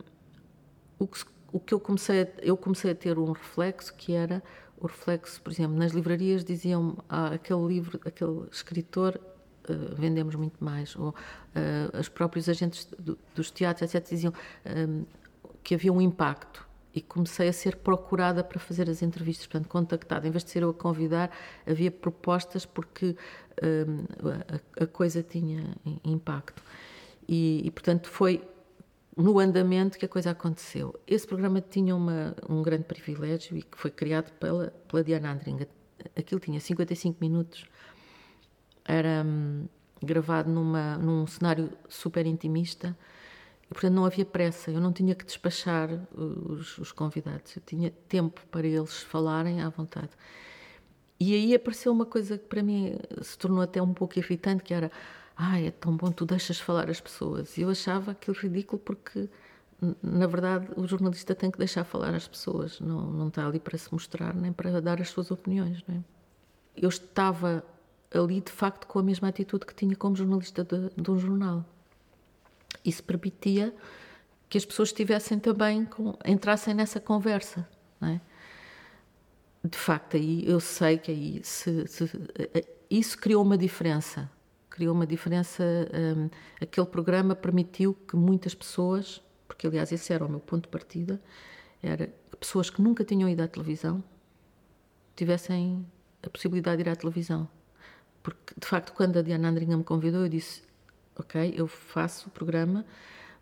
o, 0.98 1.06
que, 1.06 1.24
o 1.52 1.60
que 1.60 1.74
eu 1.74 1.80
comecei, 1.80 2.32
eu 2.42 2.56
comecei 2.56 2.92
a 2.92 2.94
ter 2.94 3.18
um 3.18 3.32
reflexo 3.32 3.94
que 3.94 4.12
era 4.12 4.42
o 4.78 4.86
reflexo, 4.86 5.40
por 5.40 5.52
exemplo, 5.52 5.76
nas 5.76 5.92
livrarias 5.92 6.44
diziam 6.44 6.96
ah, 7.08 7.34
aquele 7.34 7.66
livro, 7.66 8.00
aquele 8.04 8.46
escritor 8.50 9.18
uh, 9.68 9.94
vendemos 9.94 10.34
muito 10.34 10.62
mais, 10.62 10.94
ou 10.96 11.10
uh, 11.10 11.98
os 11.98 12.08
próprios 12.08 12.48
agentes 12.48 12.86
do, 12.98 13.18
dos 13.34 13.50
teatros, 13.50 13.94
etc., 13.94 14.08
diziam 14.08 14.32
um, 14.66 15.04
que 15.62 15.74
havia 15.74 15.92
um 15.92 16.00
impacto 16.00 16.66
e 16.94 17.00
comecei 17.02 17.48
a 17.48 17.52
ser 17.52 17.76
procurada 17.76 18.42
para 18.42 18.58
fazer 18.58 18.88
as 18.88 19.02
entrevistas, 19.02 19.46
portanto, 19.46 19.68
contactada. 19.68 20.26
Em 20.26 20.30
vez 20.30 20.42
de 20.44 20.50
ser 20.50 20.62
eu 20.62 20.70
a 20.70 20.74
convidar, 20.74 21.30
havia 21.66 21.90
propostas 21.90 22.64
porque 22.64 23.14
um, 23.62 24.04
a, 24.78 24.84
a, 24.84 24.86
coisa 24.86 25.22
tinha 25.22 25.74
impacto. 26.02 26.62
E, 27.28 27.60
e, 27.66 27.70
portanto, 27.70 28.08
foi 28.08 28.42
no 29.16 29.38
andamento 29.38 29.98
que 29.98 30.04
a 30.04 30.08
coisa 30.08 30.30
aconteceu. 30.30 30.94
Esse 31.06 31.26
programa 31.26 31.60
tinha 31.60 31.96
uma, 31.96 32.36
um 32.48 32.62
grande 32.62 32.84
privilégio 32.84 33.56
e 33.56 33.62
que 33.62 33.78
foi 33.78 33.90
criado 33.90 34.30
pela, 34.32 34.68
pela 34.86 35.02
Diana 35.02 35.32
Andringa. 35.32 35.66
Aquilo 36.14 36.38
tinha 36.38 36.60
55 36.60 37.16
minutos, 37.20 37.64
era 38.84 39.24
hum, 39.24 39.66
gravado 40.02 40.50
numa, 40.50 40.98
num 40.98 41.26
cenário 41.26 41.70
super 41.88 42.26
intimista 42.26 42.96
e, 43.64 43.74
portanto, 43.74 43.94
não 43.94 44.04
havia 44.04 44.24
pressa, 44.24 44.70
eu 44.70 44.80
não 44.80 44.92
tinha 44.92 45.14
que 45.14 45.24
despachar 45.24 45.88
os, 46.14 46.78
os, 46.78 46.92
convidados, 46.92 47.56
eu 47.56 47.62
tinha 47.64 47.90
tempo 48.08 48.40
para 48.50 48.66
eles 48.66 49.02
falarem 49.02 49.60
à 49.62 49.68
vontade. 49.68 50.10
E 51.18 51.34
aí 51.34 51.54
apareceu 51.54 51.90
uma 51.90 52.04
coisa 52.04 52.36
que 52.36 52.44
para 52.44 52.62
mim 52.62 52.96
se 53.22 53.36
tornou 53.38 53.62
até 53.62 53.82
um 53.82 53.92
pouco 53.92 54.18
irritante, 54.18 54.62
que 54.62 54.74
era, 54.74 54.92
ah, 55.36 55.60
é 55.60 55.70
tão 55.70 55.96
bom, 55.96 56.10
tu 56.10 56.24
deixas 56.24 56.58
falar 56.58 56.88
as 56.90 57.00
pessoas. 57.00 57.56
E 57.58 57.62
eu 57.62 57.70
achava 57.70 58.12
aquilo 58.12 58.36
ridículo 58.36 58.80
porque, 58.80 59.28
na 60.02 60.26
verdade, 60.26 60.68
o 60.76 60.86
jornalista 60.86 61.34
tem 61.34 61.50
que 61.50 61.58
deixar 61.58 61.84
falar 61.84 62.14
as 62.14 62.26
pessoas, 62.26 62.80
não, 62.80 63.10
não 63.10 63.28
está 63.28 63.46
ali 63.46 63.60
para 63.60 63.76
se 63.76 63.92
mostrar 63.92 64.34
nem 64.34 64.52
para 64.52 64.80
dar 64.80 65.00
as 65.00 65.10
suas 65.10 65.30
opiniões. 65.30 65.82
Não 65.86 65.96
é? 65.96 66.00
Eu 66.76 66.88
estava 66.88 67.64
ali, 68.12 68.40
de 68.40 68.52
facto, 68.52 68.86
com 68.86 68.98
a 68.98 69.02
mesma 69.02 69.28
atitude 69.28 69.66
que 69.66 69.74
tinha 69.74 69.94
como 69.94 70.16
jornalista 70.16 70.64
de, 70.64 70.90
de 70.96 71.10
um 71.10 71.18
jornal 71.18 71.64
isso 72.86 73.02
permitia 73.02 73.74
que 74.48 74.56
as 74.56 74.64
pessoas 74.64 74.90
estivessem 74.90 75.38
também, 75.38 75.84
com, 75.84 76.16
entrassem 76.24 76.72
nessa 76.72 77.00
conversa. 77.00 77.68
É? 78.00 78.20
De 79.64 79.76
facto, 79.76 80.16
aí 80.16 80.48
eu 80.48 80.60
sei 80.60 80.96
que 80.96 81.10
aí 81.10 81.40
se, 81.42 81.86
se, 81.88 82.08
isso 82.88 83.18
criou 83.18 83.42
uma 83.42 83.58
diferença. 83.58 84.30
Criou 84.76 84.94
uma 84.94 85.06
diferença. 85.06 85.64
Um, 85.64 86.28
aquele 86.60 86.86
programa 86.86 87.34
permitiu 87.34 87.94
que 88.06 88.14
muitas 88.14 88.54
pessoas, 88.54 89.22
porque 89.48 89.66
aliás 89.66 89.90
esse 89.90 90.12
era 90.12 90.22
o 90.22 90.28
meu 90.28 90.38
ponto 90.38 90.64
de 90.64 90.68
partida, 90.68 91.18
era 91.82 92.08
que 92.30 92.36
pessoas 92.36 92.68
que 92.68 92.82
nunca 92.82 93.02
tinham 93.02 93.26
ido 93.26 93.42
à 93.42 93.48
televisão 93.48 94.04
tivessem 95.16 95.86
a 96.22 96.28
possibilidade 96.28 96.82
de 96.82 96.90
ir 96.90 96.92
à 96.92 96.94
televisão. 96.94 97.48
Porque, 98.22 98.52
de 98.54 98.66
facto, 98.66 98.92
quando 98.92 99.18
a 99.18 99.22
Diana 99.22 99.48
Andringa 99.48 99.78
me 99.78 99.82
convidou, 99.82 100.20
eu 100.20 100.28
disse: 100.28 100.62
ok? 101.18 101.54
Eu 101.56 101.66
faço 101.66 102.28
o 102.28 102.30
programa, 102.30 102.84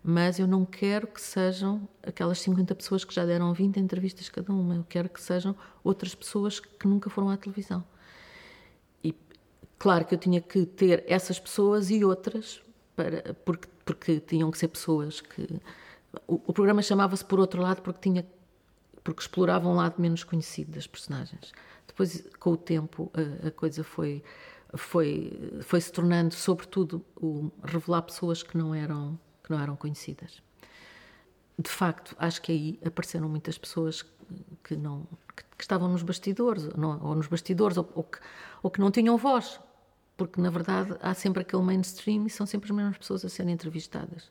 mas 0.01 0.39
eu 0.39 0.47
não 0.47 0.63
quero 0.63 1.05
que 1.05 1.19
sejam 1.19 1.85
aquelas 2.01 2.39
50 2.39 2.73
pessoas 2.75 3.03
que 3.03 3.13
já 3.13 3.25
deram 3.25 3.53
20 3.53 3.77
entrevistas 3.77 4.29
cada 4.29 4.53
uma. 4.53 4.75
Eu 4.75 4.85
quero 4.87 5.09
que 5.09 5.21
sejam 5.21 5.53
outras 5.83 6.15
pessoas 6.15 6.61
que 6.61 6.87
nunca 6.87 7.09
foram 7.09 7.29
à 7.29 7.35
televisão. 7.35 7.83
Claro 9.77 10.05
que 10.05 10.15
eu 10.15 10.19
tinha 10.19 10.41
que 10.41 10.65
ter 10.65 11.03
essas 11.07 11.39
pessoas 11.39 11.89
e 11.89 12.03
outras, 12.03 12.61
para, 12.95 13.33
porque, 13.45 13.67
porque 13.83 14.19
tinham 14.19 14.49
que 14.51 14.57
ser 14.57 14.69
pessoas 14.69 15.21
que. 15.21 15.47
O, 16.27 16.41
o 16.47 16.53
programa 16.53 16.81
chamava-se 16.81 17.25
Por 17.25 17.39
Outro 17.39 17.61
Lado 17.61 17.81
porque 17.81 17.99
tinha 18.09 18.25
porque 19.03 19.21
explorava 19.21 19.69
um 19.69 19.75
lado 19.75 20.01
menos 20.01 20.23
conhecido 20.23 20.71
das 20.71 20.87
personagens. 20.87 21.51
Depois, 21.85 22.23
com 22.39 22.51
o 22.51 22.57
tempo, 22.57 23.11
a, 23.13 23.49
a 23.49 23.51
coisa 23.51 23.83
foi 23.83 24.23
foi, 24.75 25.31
foi 25.61 25.79
se 25.81 25.91
tornando, 25.91 26.33
sobretudo, 26.33 27.03
o 27.15 27.51
revelar 27.63 28.01
pessoas 28.01 28.43
que 28.43 28.57
não 28.57 28.73
eram, 28.73 29.17
que 29.43 29.51
não 29.51 29.59
eram 29.59 29.75
conhecidas. 29.75 30.41
De 31.57 31.69
facto, 31.69 32.15
acho 32.19 32.41
que 32.41 32.51
aí 32.51 32.79
apareceram 32.85 33.29
muitas 33.29 33.57
pessoas 33.57 34.05
que 34.63 34.75
não 34.75 35.07
que, 35.35 35.43
que 35.57 35.63
estavam 35.63 35.87
nos 35.87 36.03
bastidores, 36.03 36.65
não, 36.75 37.01
ou 37.01 37.15
nos 37.15 37.27
bastidores, 37.27 37.77
ou, 37.77 37.89
ou, 37.95 38.03
que, 38.03 38.19
ou 38.61 38.69
que 38.69 38.79
não 38.79 38.91
tinham 38.91 39.17
voz, 39.17 39.59
porque 40.17 40.39
na 40.39 40.49
verdade 40.49 40.95
há 41.01 41.13
sempre 41.13 41.41
aquele 41.41 41.63
mainstream 41.63 42.25
e 42.25 42.29
são 42.29 42.45
sempre 42.45 42.69
as 42.71 42.75
mesmas 42.75 42.97
pessoas 42.97 43.25
a 43.25 43.29
serem 43.29 43.53
entrevistadas. 43.53 44.29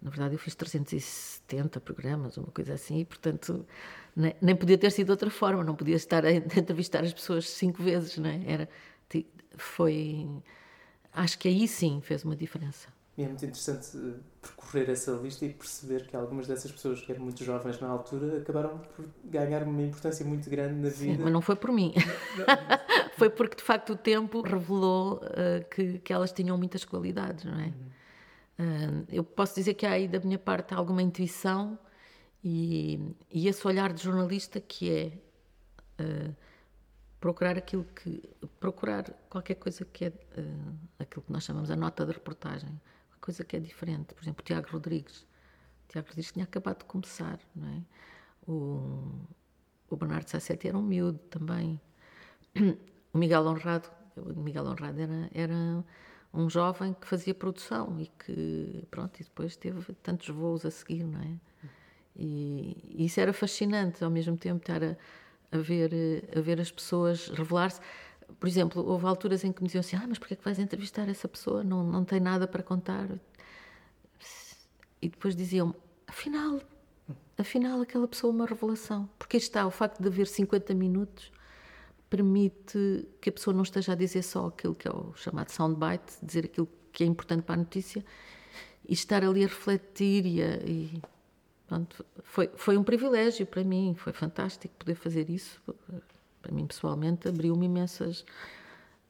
Na 0.00 0.10
verdade, 0.10 0.34
eu 0.34 0.38
fiz 0.38 0.54
370 0.54 1.80
programas, 1.80 2.36
uma 2.36 2.46
coisa 2.48 2.74
assim, 2.74 3.00
e 3.00 3.04
portanto 3.04 3.66
nem, 4.14 4.34
nem 4.40 4.54
podia 4.54 4.78
ter 4.78 4.92
sido 4.92 5.06
de 5.06 5.12
outra 5.12 5.30
forma, 5.30 5.64
não 5.64 5.74
podia 5.74 5.96
estar 5.96 6.24
a 6.24 6.30
entrevistar 6.32 7.02
as 7.02 7.12
pessoas 7.12 7.48
cinco 7.48 7.82
vezes, 7.82 8.16
não 8.18 8.30
é? 8.30 8.40
Era, 8.46 8.68
foi. 9.56 10.28
Acho 11.12 11.38
que 11.38 11.48
aí 11.48 11.66
sim 11.66 12.00
fez 12.00 12.24
uma 12.24 12.36
diferença. 12.36 12.88
E 13.16 13.24
é 13.24 13.26
muito 13.26 13.44
interessante 13.44 13.96
eh, 13.96 14.14
percorrer 14.40 14.90
essa 14.90 15.10
lista 15.12 15.44
e 15.44 15.52
perceber 15.52 16.06
que 16.06 16.14
algumas 16.14 16.46
dessas 16.46 16.70
pessoas 16.70 17.00
que 17.00 17.10
eram 17.10 17.24
muito 17.24 17.42
jovens 17.42 17.80
na 17.80 17.88
altura 17.88 18.38
acabaram 18.38 18.78
por 18.78 19.04
ganhar 19.24 19.64
uma 19.64 19.82
importância 19.82 20.24
muito 20.24 20.48
grande 20.48 20.74
na 20.74 20.88
vida. 20.88 21.16
Sim, 21.16 21.22
mas 21.24 21.32
não 21.32 21.40
foi 21.40 21.56
por 21.56 21.72
mim. 21.72 21.92
foi 23.18 23.30
porque 23.30 23.56
de 23.56 23.62
facto 23.62 23.92
o 23.92 23.96
tempo 23.96 24.40
revelou 24.40 25.16
uh, 25.16 25.68
que, 25.70 25.98
que 25.98 26.12
elas 26.12 26.32
tinham 26.32 26.56
muitas 26.56 26.84
qualidades, 26.84 27.44
não 27.44 27.58
é? 27.58 27.68
Uh, 28.58 29.06
eu 29.08 29.24
posso 29.24 29.54
dizer 29.54 29.74
que 29.74 29.86
há 29.86 29.92
aí 29.92 30.08
da 30.08 30.20
minha 30.20 30.38
parte 30.38 30.74
alguma 30.74 31.02
intuição 31.02 31.78
e, 32.42 33.14
e 33.30 33.48
esse 33.48 33.66
olhar 33.66 33.92
de 33.92 34.02
jornalista 34.02 34.60
que 34.60 34.90
é. 34.90 35.12
Uh, 36.02 36.48
procurar 37.20 37.58
aquilo 37.58 37.84
que 37.84 38.22
procurar 38.60 39.10
qualquer 39.28 39.56
coisa 39.56 39.84
que 39.84 40.04
é 40.04 40.12
aquilo 40.98 41.22
que 41.22 41.32
nós 41.32 41.42
chamamos 41.42 41.68
a 41.68 41.74
nota 41.74 42.06
de 42.06 42.12
reportagem, 42.12 42.70
uma 42.70 43.18
coisa 43.20 43.44
que 43.44 43.56
é 43.56 43.60
diferente. 43.60 44.14
Por 44.14 44.22
exemplo, 44.22 44.42
o 44.42 44.44
Tiago 44.44 44.68
Rodrigues. 44.70 45.22
O 45.22 45.88
Tiago 45.88 46.08
Rodrigues 46.08 46.32
tinha 46.32 46.44
acabado 46.44 46.78
de 46.78 46.84
começar, 46.84 47.40
não 47.54 47.68
é? 47.68 47.82
O, 48.46 49.26
o 49.90 49.96
Bernardo 49.96 50.28
Sassetti 50.28 50.68
era 50.68 50.78
um 50.78 50.82
miúdo 50.82 51.18
também. 51.30 51.80
O 53.12 53.18
Miguel 53.18 53.46
Honrado, 53.46 53.88
o 54.16 54.40
Miguel 54.40 54.66
Honrado 54.66 55.00
era, 55.00 55.30
era 55.32 55.84
um 56.32 56.48
jovem 56.48 56.94
que 56.94 57.06
fazia 57.06 57.34
produção 57.34 57.98
e 58.00 58.06
que, 58.06 58.84
pronto, 58.90 59.18
e 59.20 59.24
depois 59.24 59.56
teve 59.56 59.94
tantos 60.02 60.28
voos 60.28 60.64
a 60.64 60.70
seguir, 60.70 61.04
não 61.04 61.20
é? 61.20 61.34
E, 62.16 62.76
e 62.96 63.04
isso 63.06 63.20
era 63.20 63.32
fascinante, 63.32 64.02
ao 64.02 64.10
mesmo 64.10 64.36
tempo 64.36 64.60
estar 64.60 64.82
a 64.82 64.96
a 65.50 65.58
ver, 65.58 65.90
a 66.36 66.40
ver 66.40 66.60
as 66.60 66.70
pessoas 66.70 67.28
revelar-se. 67.28 67.80
Por 68.38 68.46
exemplo, 68.46 68.84
houve 68.86 69.06
alturas 69.06 69.44
em 69.44 69.52
que 69.52 69.62
me 69.62 69.66
diziam 69.66 69.80
assim: 69.80 69.96
Ah, 69.96 70.04
mas 70.06 70.18
porquê 70.18 70.34
é 70.34 70.36
que 70.36 70.44
vais 70.44 70.58
entrevistar 70.58 71.08
essa 71.08 71.26
pessoa? 71.26 71.64
Não, 71.64 71.82
não 71.82 72.04
tem 72.04 72.20
nada 72.20 72.46
para 72.46 72.62
contar. 72.62 73.08
E 75.00 75.08
depois 75.08 75.34
diziam: 75.34 75.74
Afinal, 76.06 76.60
afinal, 77.36 77.80
aquela 77.80 78.06
pessoa 78.06 78.32
é 78.32 78.34
uma 78.34 78.46
revelação. 78.46 79.08
Porque 79.18 79.36
está, 79.36 79.66
o 79.66 79.70
facto 79.70 80.00
de 80.00 80.08
haver 80.08 80.26
50 80.26 80.74
minutos 80.74 81.32
permite 82.08 83.06
que 83.20 83.28
a 83.28 83.32
pessoa 83.32 83.54
não 83.54 83.62
esteja 83.62 83.92
a 83.92 83.94
dizer 83.94 84.22
só 84.22 84.46
aquilo 84.46 84.74
que 84.74 84.88
é 84.88 84.90
o 84.90 85.12
chamado 85.14 85.50
soundbite, 85.50 86.14
dizer 86.22 86.46
aquilo 86.46 86.68
que 86.92 87.04
é 87.04 87.06
importante 87.06 87.42
para 87.42 87.54
a 87.54 87.58
notícia, 87.58 88.04
e 88.88 88.94
estar 88.94 89.22
ali 89.22 89.44
a 89.44 89.46
refletir 89.46 90.24
e, 90.26 90.42
a, 90.42 90.56
e 90.64 91.02
Pronto, 91.68 92.02
foi, 92.24 92.50
foi 92.56 92.78
um 92.78 92.82
privilégio 92.82 93.46
para 93.46 93.62
mim, 93.62 93.94
foi 93.94 94.14
fantástico 94.14 94.74
poder 94.78 94.94
fazer 94.94 95.28
isso. 95.28 95.60
Para 96.40 96.50
mim, 96.50 96.66
pessoalmente, 96.66 97.28
abriu-me 97.28 97.66
imensas. 97.66 98.24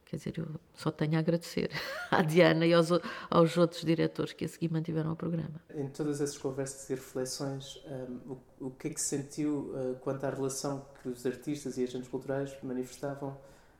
Quer 0.09 0.17
dizer, 0.17 0.39
eu 0.39 0.49
só 0.75 0.91
tenho 0.91 1.17
a 1.17 1.19
agradecer 1.19 1.71
à 2.11 2.23
Diana 2.23 2.67
e 2.67 2.73
aos, 2.73 2.89
aos 3.29 3.57
outros 3.59 3.83
diretores 3.85 4.33
que 4.33 4.47
a 4.47 4.49
seguir 4.49 4.73
mantiveram 4.73 5.13
o 5.13 5.17
programa. 5.17 5.61
Em 5.75 5.87
todas 5.89 6.23
essas 6.23 6.39
conversas 6.39 6.89
e 6.89 6.95
reflexões, 6.95 7.79
um, 7.85 8.33
o, 8.33 8.67
o 8.69 8.71
que 8.71 8.89
é 8.89 8.91
que 8.91 9.01
se 9.01 9.09
sentiu 9.09 9.71
uh, 9.75 9.97
quanto 10.01 10.25
à 10.25 10.31
relação 10.31 10.87
que 11.03 11.11
os 11.11 11.27
artistas 11.27 11.77
e 11.77 11.85
agentes 11.85 12.09
culturais 12.09 12.57
manifestavam 12.63 13.37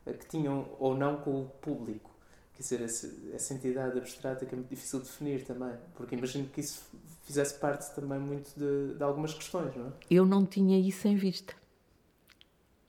uh, 0.07 0.13
que 0.13 0.27
tinham 0.27 0.69
ou 0.79 0.95
não 0.95 1.17
com 1.17 1.41
o 1.41 1.47
público? 1.47 2.11
Quer 2.53 2.63
dizer, 2.63 2.83
essa, 2.83 3.11
essa 3.33 3.55
entidade 3.55 3.97
abstrata 3.97 4.45
que 4.45 4.55
é 4.55 4.57
muito 4.57 4.69
difícil 4.69 4.99
de 4.99 5.07
definir 5.07 5.47
também, 5.47 5.73
porque 5.95 6.15
imagino 6.15 6.47
que 6.49 6.61
isso 6.61 6.83
fizesse 7.23 7.55
parte 7.55 7.95
também 7.95 8.19
muito 8.19 8.51
de, 8.55 8.97
de 8.97 9.03
algumas 9.03 9.33
questões, 9.33 9.75
não 9.75 9.87
é? 9.87 9.93
Eu 10.11 10.27
não 10.27 10.45
tinha 10.45 10.79
isso 10.79 11.09
em 11.09 11.17
vista. 11.17 11.55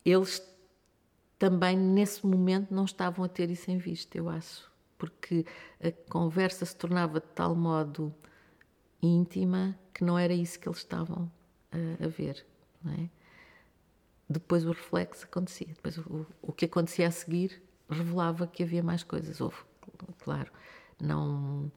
Eles 0.03 0.39
também, 1.39 1.77
nesse 1.77 2.25
momento, 2.25 2.73
não 2.73 2.85
estavam 2.85 3.25
a 3.25 3.27
ter 3.27 3.49
isso 3.49 3.71
em 3.71 3.77
vista, 3.77 4.17
eu 4.17 4.29
acho. 4.29 4.69
Porque 4.97 5.45
a 5.81 5.91
conversa 6.11 6.65
se 6.65 6.75
tornava 6.75 7.19
de 7.19 7.27
tal 7.27 7.55
modo 7.55 8.13
íntima 9.01 9.79
que 9.93 10.03
não 10.03 10.19
era 10.19 10.33
isso 10.33 10.59
que 10.59 10.67
eles 10.67 10.79
estavam 10.79 11.31
a, 11.71 12.05
a 12.05 12.07
ver, 12.07 12.45
não 12.83 12.93
é? 12.93 13.09
Depois 14.29 14.65
o 14.65 14.69
reflexo 14.69 15.25
acontecia. 15.25 15.67
Depois 15.67 15.97
o, 15.97 16.25
o 16.41 16.51
que 16.51 16.65
acontecia 16.65 17.07
a 17.07 17.11
seguir 17.11 17.63
revelava 17.89 18.45
que 18.45 18.61
havia 18.61 18.83
mais 18.83 19.03
coisas. 19.03 19.41
Houve, 19.41 19.57
claro, 20.19 20.51
não 21.01 21.71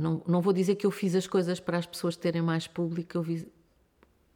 não, 0.00 0.22
não 0.26 0.40
vou 0.40 0.54
dizer 0.54 0.76
que 0.76 0.86
eu 0.86 0.90
fiz 0.90 1.14
as 1.14 1.26
coisas 1.26 1.60
para 1.60 1.76
as 1.76 1.84
pessoas 1.84 2.16
terem 2.16 2.40
mais 2.40 2.66
público, 2.66 3.18
eu, 3.18 3.22
vi, 3.22 3.46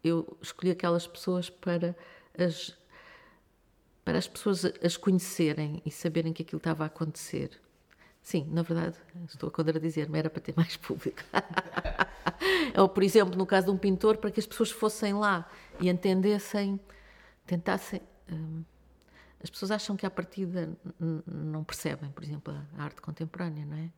eu 0.04 0.36
escolhi 0.42 0.70
aquelas 0.70 1.06
pessoas 1.06 1.48
para 1.48 1.96
as, 2.36 2.76
para 4.04 4.18
as 4.18 4.28
pessoas 4.28 4.64
as 4.82 4.96
conhecerem 4.96 5.82
e 5.84 5.90
saberem 5.90 6.32
que 6.32 6.42
aquilo 6.42 6.58
estava 6.58 6.84
a 6.84 6.86
acontecer. 6.86 7.50
Sim, 8.22 8.46
na 8.50 8.62
verdade, 8.62 8.96
estou 9.26 9.48
a 9.48 9.52
contradizer-me, 9.52 10.18
era 10.18 10.30
para 10.30 10.40
ter 10.40 10.54
mais 10.56 10.76
público. 10.76 11.22
Ou, 12.76 12.88
por 12.88 13.02
exemplo, 13.02 13.36
no 13.36 13.46
caso 13.46 13.66
de 13.66 13.72
um 13.72 13.78
pintor, 13.78 14.16
para 14.16 14.30
que 14.30 14.40
as 14.40 14.46
pessoas 14.46 14.70
fossem 14.70 15.14
lá 15.14 15.48
e 15.80 15.88
entendessem, 15.88 16.80
tentassem. 17.46 18.00
Hum, 18.30 18.64
as 19.42 19.50
pessoas 19.50 19.70
acham 19.70 19.94
que 19.94 20.06
à 20.06 20.10
partida 20.10 20.74
não 21.26 21.62
percebem, 21.64 22.10
por 22.10 22.24
exemplo, 22.24 22.54
a 22.78 22.82
arte 22.82 23.02
contemporânea, 23.02 23.66
não 23.66 23.76
é? 23.76 23.90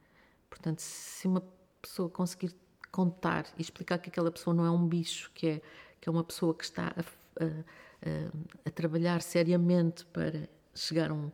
Portanto, 0.50 0.80
se 0.80 1.28
uma 1.28 1.42
pessoa 1.80 2.10
conseguir 2.10 2.52
contar 2.90 3.46
e 3.56 3.62
explicar 3.62 3.98
que 3.98 4.08
aquela 4.08 4.32
pessoa 4.32 4.54
não 4.54 4.66
é 4.66 4.70
um 4.70 4.88
bicho, 4.88 5.30
que 5.34 5.46
é, 5.46 5.62
que 6.00 6.08
é 6.08 6.12
uma 6.12 6.24
pessoa 6.24 6.52
que 6.52 6.64
está 6.64 6.92
a, 6.96 7.44
a, 7.44 7.64
a, 8.02 8.68
a 8.68 8.70
trabalhar 8.70 9.22
seriamente 9.22 10.04
para 10.06 10.48
chegar 10.74 11.10
a, 11.10 11.14
um, 11.14 11.30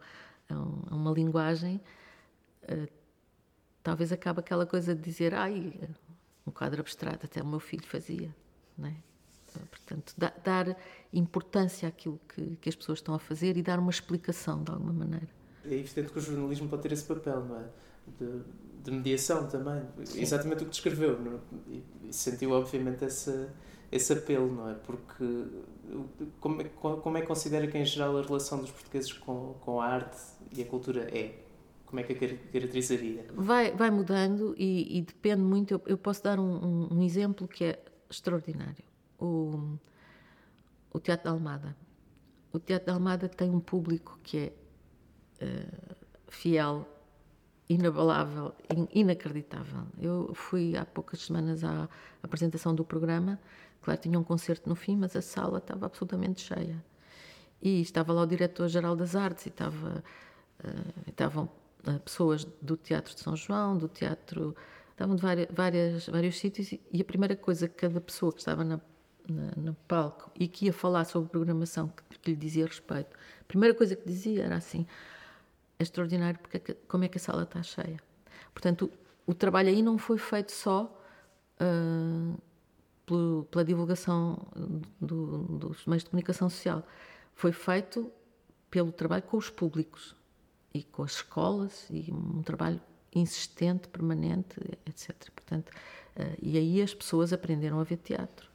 a 0.51 0.95
uma 0.95 1.11
linguagem, 1.13 1.81
uh, 2.65 2.89
talvez 3.83 4.13
acabe 4.13 4.41
aquela 4.41 4.67
coisa 4.67 4.95
de 4.95 5.03
dizer, 5.03 5.35
ai, 5.35 5.73
um 6.47 6.51
quadro 6.51 6.81
abstrato, 6.81 7.27
até 7.27 7.43
o 7.43 7.47
meu 7.47 7.61
filho 7.61 7.87
fazia, 7.87 8.35
não 8.77 8.89
é? 8.89 8.97
Portanto, 9.71 10.15
da, 10.17 10.33
dar 10.43 10.77
importância 11.13 11.89
àquilo 11.89 12.19
que, 12.29 12.57
que, 12.57 12.69
as 12.69 12.75
pessoas 12.75 12.99
estão 12.99 13.15
a 13.15 13.19
fazer 13.19 13.57
e 13.57 13.63
dar 13.63 13.79
uma 13.79 13.91
explicação 13.91 14.63
de 14.63 14.71
alguma 14.71 14.93
maneira. 14.93 15.29
É 15.65 15.75
evidente 15.75 16.11
que 16.11 16.19
o 16.19 16.21
jornalismo 16.21 16.69
pode 16.69 16.83
ter 16.83 16.93
esse 16.93 17.05
papel, 17.05 17.45
não 17.45 17.59
é? 17.59 17.65
De, 18.19 18.43
de 18.83 18.91
mediação 18.91 19.47
também. 19.47 19.83
Sim. 20.05 20.23
Exatamente 20.23 20.63
o 20.63 20.67
que 20.67 20.71
descreveu. 20.71 21.21
Não? 21.21 21.35
É? 21.35 21.41
E, 21.69 21.85
e, 22.09 22.13
sentiu, 22.13 22.51
obviamente, 22.53 23.05
esse, 23.05 23.49
esse 23.91 24.13
apelo, 24.13 24.51
não 24.53 24.71
é? 24.71 24.75
Porque 24.75 25.25
como 26.41 26.63
é, 26.63 26.65
como 26.69 27.19
é 27.19 27.21
que 27.21 27.27
considera 27.27 27.67
que, 27.67 27.77
em 27.77 27.85
geral, 27.85 28.17
a 28.19 28.23
relação 28.23 28.61
dos 28.61 28.71
portugueses 28.71 29.13
com, 29.13 29.55
com 29.61 29.81
a 29.81 29.87
arte 29.87 30.21
e 30.53 30.63
a 30.63 30.67
cultura 30.67 31.03
é? 31.17 31.39
Como 31.87 32.01
é 32.01 32.05
que 32.05 32.13
a 32.15 32.17
caracterizaria? 32.17 33.27
Vai, 33.35 33.73
vai 33.73 33.91
mudando 33.91 34.55
e, 34.57 34.99
e 34.99 35.03
depende 35.03 35.43
muito. 35.43 35.75
Eu, 35.75 35.83
eu 35.87 35.99
posso 35.99 36.23
dar 36.23 36.41
um, 36.41 36.89
um, 36.91 37.03
exemplo 37.03 37.47
que 37.47 37.65
é 37.65 37.85
extraordinário. 38.09 38.85
O, 39.19 39.77
o 40.91 40.99
Teatro 40.99 41.27
da 41.27 41.31
Almada. 41.33 41.77
O 42.51 42.59
Teatro 42.59 42.87
da 42.87 42.95
Almada 42.95 43.29
tem 43.29 43.51
um 43.51 43.61
público 43.61 44.19
que 44.23 44.39
é 44.39 44.53
uh, 45.45 45.95
fiel, 46.29 46.89
inabalável, 47.69 48.55
inacreditável. 48.95 49.83
Eu 49.99 50.33
fui 50.35 50.75
há 50.77 50.87
poucas 50.87 51.21
semanas 51.21 51.63
à 51.63 51.89
apresentação 52.23 52.75
do 52.75 52.85
programa. 52.85 53.39
Claro, 53.83 54.01
tinha 54.01 54.19
um 54.19 54.25
concerto 54.25 54.69
no 54.69 54.75
fim, 54.77 54.97
mas 54.97 55.17
a 55.17 55.23
sala 55.23 55.59
estava 55.59 55.87
absolutamente 55.87 56.41
cheia. 56.41 56.83
E 57.61 57.81
estava 57.81 58.13
lá 58.13 58.23
o 58.23 58.27
diretor-geral 58.27 58.97
das 58.97 59.15
artes 59.15 59.47
e 59.47 59.49
estava, 59.49 60.03
uh, 60.65 61.11
estavam 61.11 61.49
pessoas 62.05 62.45
do 62.61 62.77
Teatro 62.77 63.15
de 63.15 63.21
São 63.21 63.37
João, 63.37 63.77
do 63.77 63.89
Teatro. 63.89 64.55
Estavam 64.93 65.17
de 65.17 65.23
várias, 65.23 65.49
várias, 65.51 66.07
vários 66.07 66.39
sítios 66.39 66.73
e 66.73 67.01
a 67.01 67.05
primeira 67.05 67.35
coisa 67.35 67.69
que 67.69 67.75
cada 67.75 68.01
pessoa 68.01 68.33
que 68.33 68.39
estava 68.39 68.63
na, 68.63 68.81
na, 69.29 69.51
no 69.57 69.75
palco 69.89 70.31
e 70.39 70.47
que 70.47 70.67
ia 70.67 70.73
falar 70.73 71.05
sobre 71.05 71.29
programação 71.29 71.89
que, 71.89 72.19
que, 72.19 72.31
lhe 72.31 72.37
dizia 72.37 72.67
respeito, 72.67 73.17
a 73.41 73.45
primeira 73.45 73.75
coisa 73.75 73.97
que 73.97 74.07
dizia 74.07 74.45
era 74.45 74.57
assim: 74.57 74.87
é 75.79 75.83
extraordinário 75.83 76.39
porque 76.39 76.59
é 76.59 76.77
como 76.87 77.05
é 77.05 77.09
que 77.09 77.19
a 77.19 77.21
sala 77.21 77.43
está 77.43 77.63
cheia. 77.63 77.99
Portanto, 78.53 78.93
o, 79.27 79.33
o 79.33 79.35
trabalho 79.35 79.71
aí 79.71 79.83
não 79.83 79.99
foi 79.99 80.19
feito 80.19 80.53
só 80.53 80.85
uh, 81.61 82.39
pela 83.51 83.65
divulgação 83.65 84.47
do, 85.01 85.39
dos 85.59 85.87
meios 85.87 86.05
de 86.05 86.11
comunicação 86.11 86.49
social, 86.49 86.87
foi 87.35 87.53
feito 87.53 88.11
pelo 88.71 88.93
trabalho 88.93 89.23
com 89.23 89.37
os 89.37 89.51
públicos 89.51 90.15
e 90.73 90.83
com 90.83 91.03
as 91.03 91.13
escolas 91.13 91.87
e 91.91 92.11
um 92.11 92.43
trabalho 92.43 92.81
insistente, 93.15 93.89
permanente, 93.89 94.59
etc. 94.87 95.15
Portanto, 95.31 95.69
uh, 95.69 96.37
e 96.41 96.57
aí 96.57 96.81
as 96.81 96.95
pessoas 96.95 97.33
aprenderam 97.33 97.79
a 97.79 97.85
ver 97.85 97.99
teatro, 97.99 98.49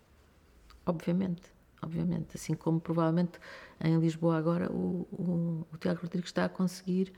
obviamente, 0.85 1.43
obviamente, 1.81 2.35
assim 2.35 2.55
como 2.55 2.79
provavelmente 2.79 3.39
em 3.83 3.99
Lisboa 3.99 4.37
agora 4.37 4.71
o, 4.71 5.07
o, 5.11 5.67
o 5.71 5.77
Tiago 5.77 6.01
Rodrigues 6.01 6.29
está 6.29 6.45
a 6.45 6.49
conseguir 6.49 7.13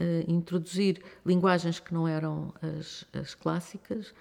uh, 0.00 0.30
introduzir 0.30 1.02
linguagens 1.26 1.78
que 1.78 1.92
não 1.92 2.08
eram 2.08 2.54
as, 2.62 3.04
as 3.12 3.34
clássicas, 3.34 4.14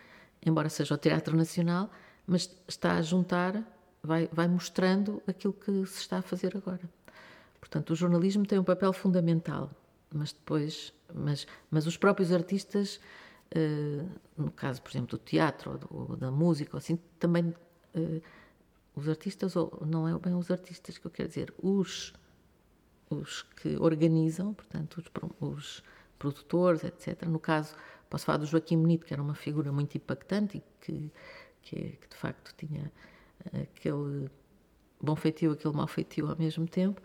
embora 0.46 0.68
seja 0.68 0.96
o 0.96 0.98
teatro 0.98 1.38
nacional, 1.38 1.90
mas 2.28 2.54
está 2.68 2.98
a 2.98 3.02
juntar, 3.02 3.64
vai, 4.04 4.30
vai 4.32 4.48
mostrando 4.48 5.24
aquilo 5.26 5.54
que 5.54 5.86
se 5.86 6.02
está 6.02 6.20
a 6.20 6.22
fazer 6.22 6.56
agora. 6.56 6.82
Portanto, 7.60 7.92
o 7.92 7.96
jornalismo 7.96 8.46
tem 8.46 8.60
um 8.60 8.64
papel 8.64 8.94
fundamental 8.94 9.72
mas 10.14 10.32
depois, 10.32 10.94
mas, 11.14 11.46
mas 11.70 11.86
os 11.86 11.98
próprios 11.98 12.32
artistas, 12.32 13.00
uh, 13.56 14.10
no 14.38 14.52
caso, 14.52 14.82
por 14.82 14.92
exemplo, 14.92 15.18
do 15.18 15.18
teatro 15.18 15.80
ou, 15.90 16.16
da 16.16 16.32
música, 16.32 16.78
assim, 16.78 16.98
também 17.20 17.46
uh, 17.96 18.22
os 18.96 19.08
artistas, 19.08 19.56
ou 19.56 19.84
não 19.86 20.08
é 20.08 20.18
bem 20.18 20.36
os 20.36 20.50
artistas 20.50 20.98
que 20.98 21.06
eu 21.06 21.12
quero 21.12 21.30
dizer, 21.30 21.54
os, 21.62 22.14
os 23.10 23.44
que 23.44 23.78
organizam, 23.78 24.54
portanto, 24.54 25.04
os, 25.42 25.50
os 25.50 25.84
produtores, 26.18 26.84
etc. 26.84 27.24
No 27.24 27.40
caso, 27.40 27.76
posso 28.10 28.26
falar 28.26 28.38
do 28.38 28.46
Joaquim 28.46 28.78
Bonito, 28.78 29.06
que 29.06 29.14
era 29.14 29.22
uma 29.22 29.36
figura 29.36 29.72
muito 29.72 29.96
impactante 29.96 30.58
e 30.58 30.64
que, 30.82 31.12
que, 31.70 31.98
que 31.98 32.10
de 32.10 32.16
facto 32.16 32.54
tinha 32.58 32.92
aquele 33.54 34.30
bom 35.02 35.16
feitio, 35.16 35.52
aquele 35.52 35.76
mau 35.76 35.88
feitio 35.88 36.30
ao 36.30 36.38
mesmo 36.38 36.68
tempo, 36.68 37.02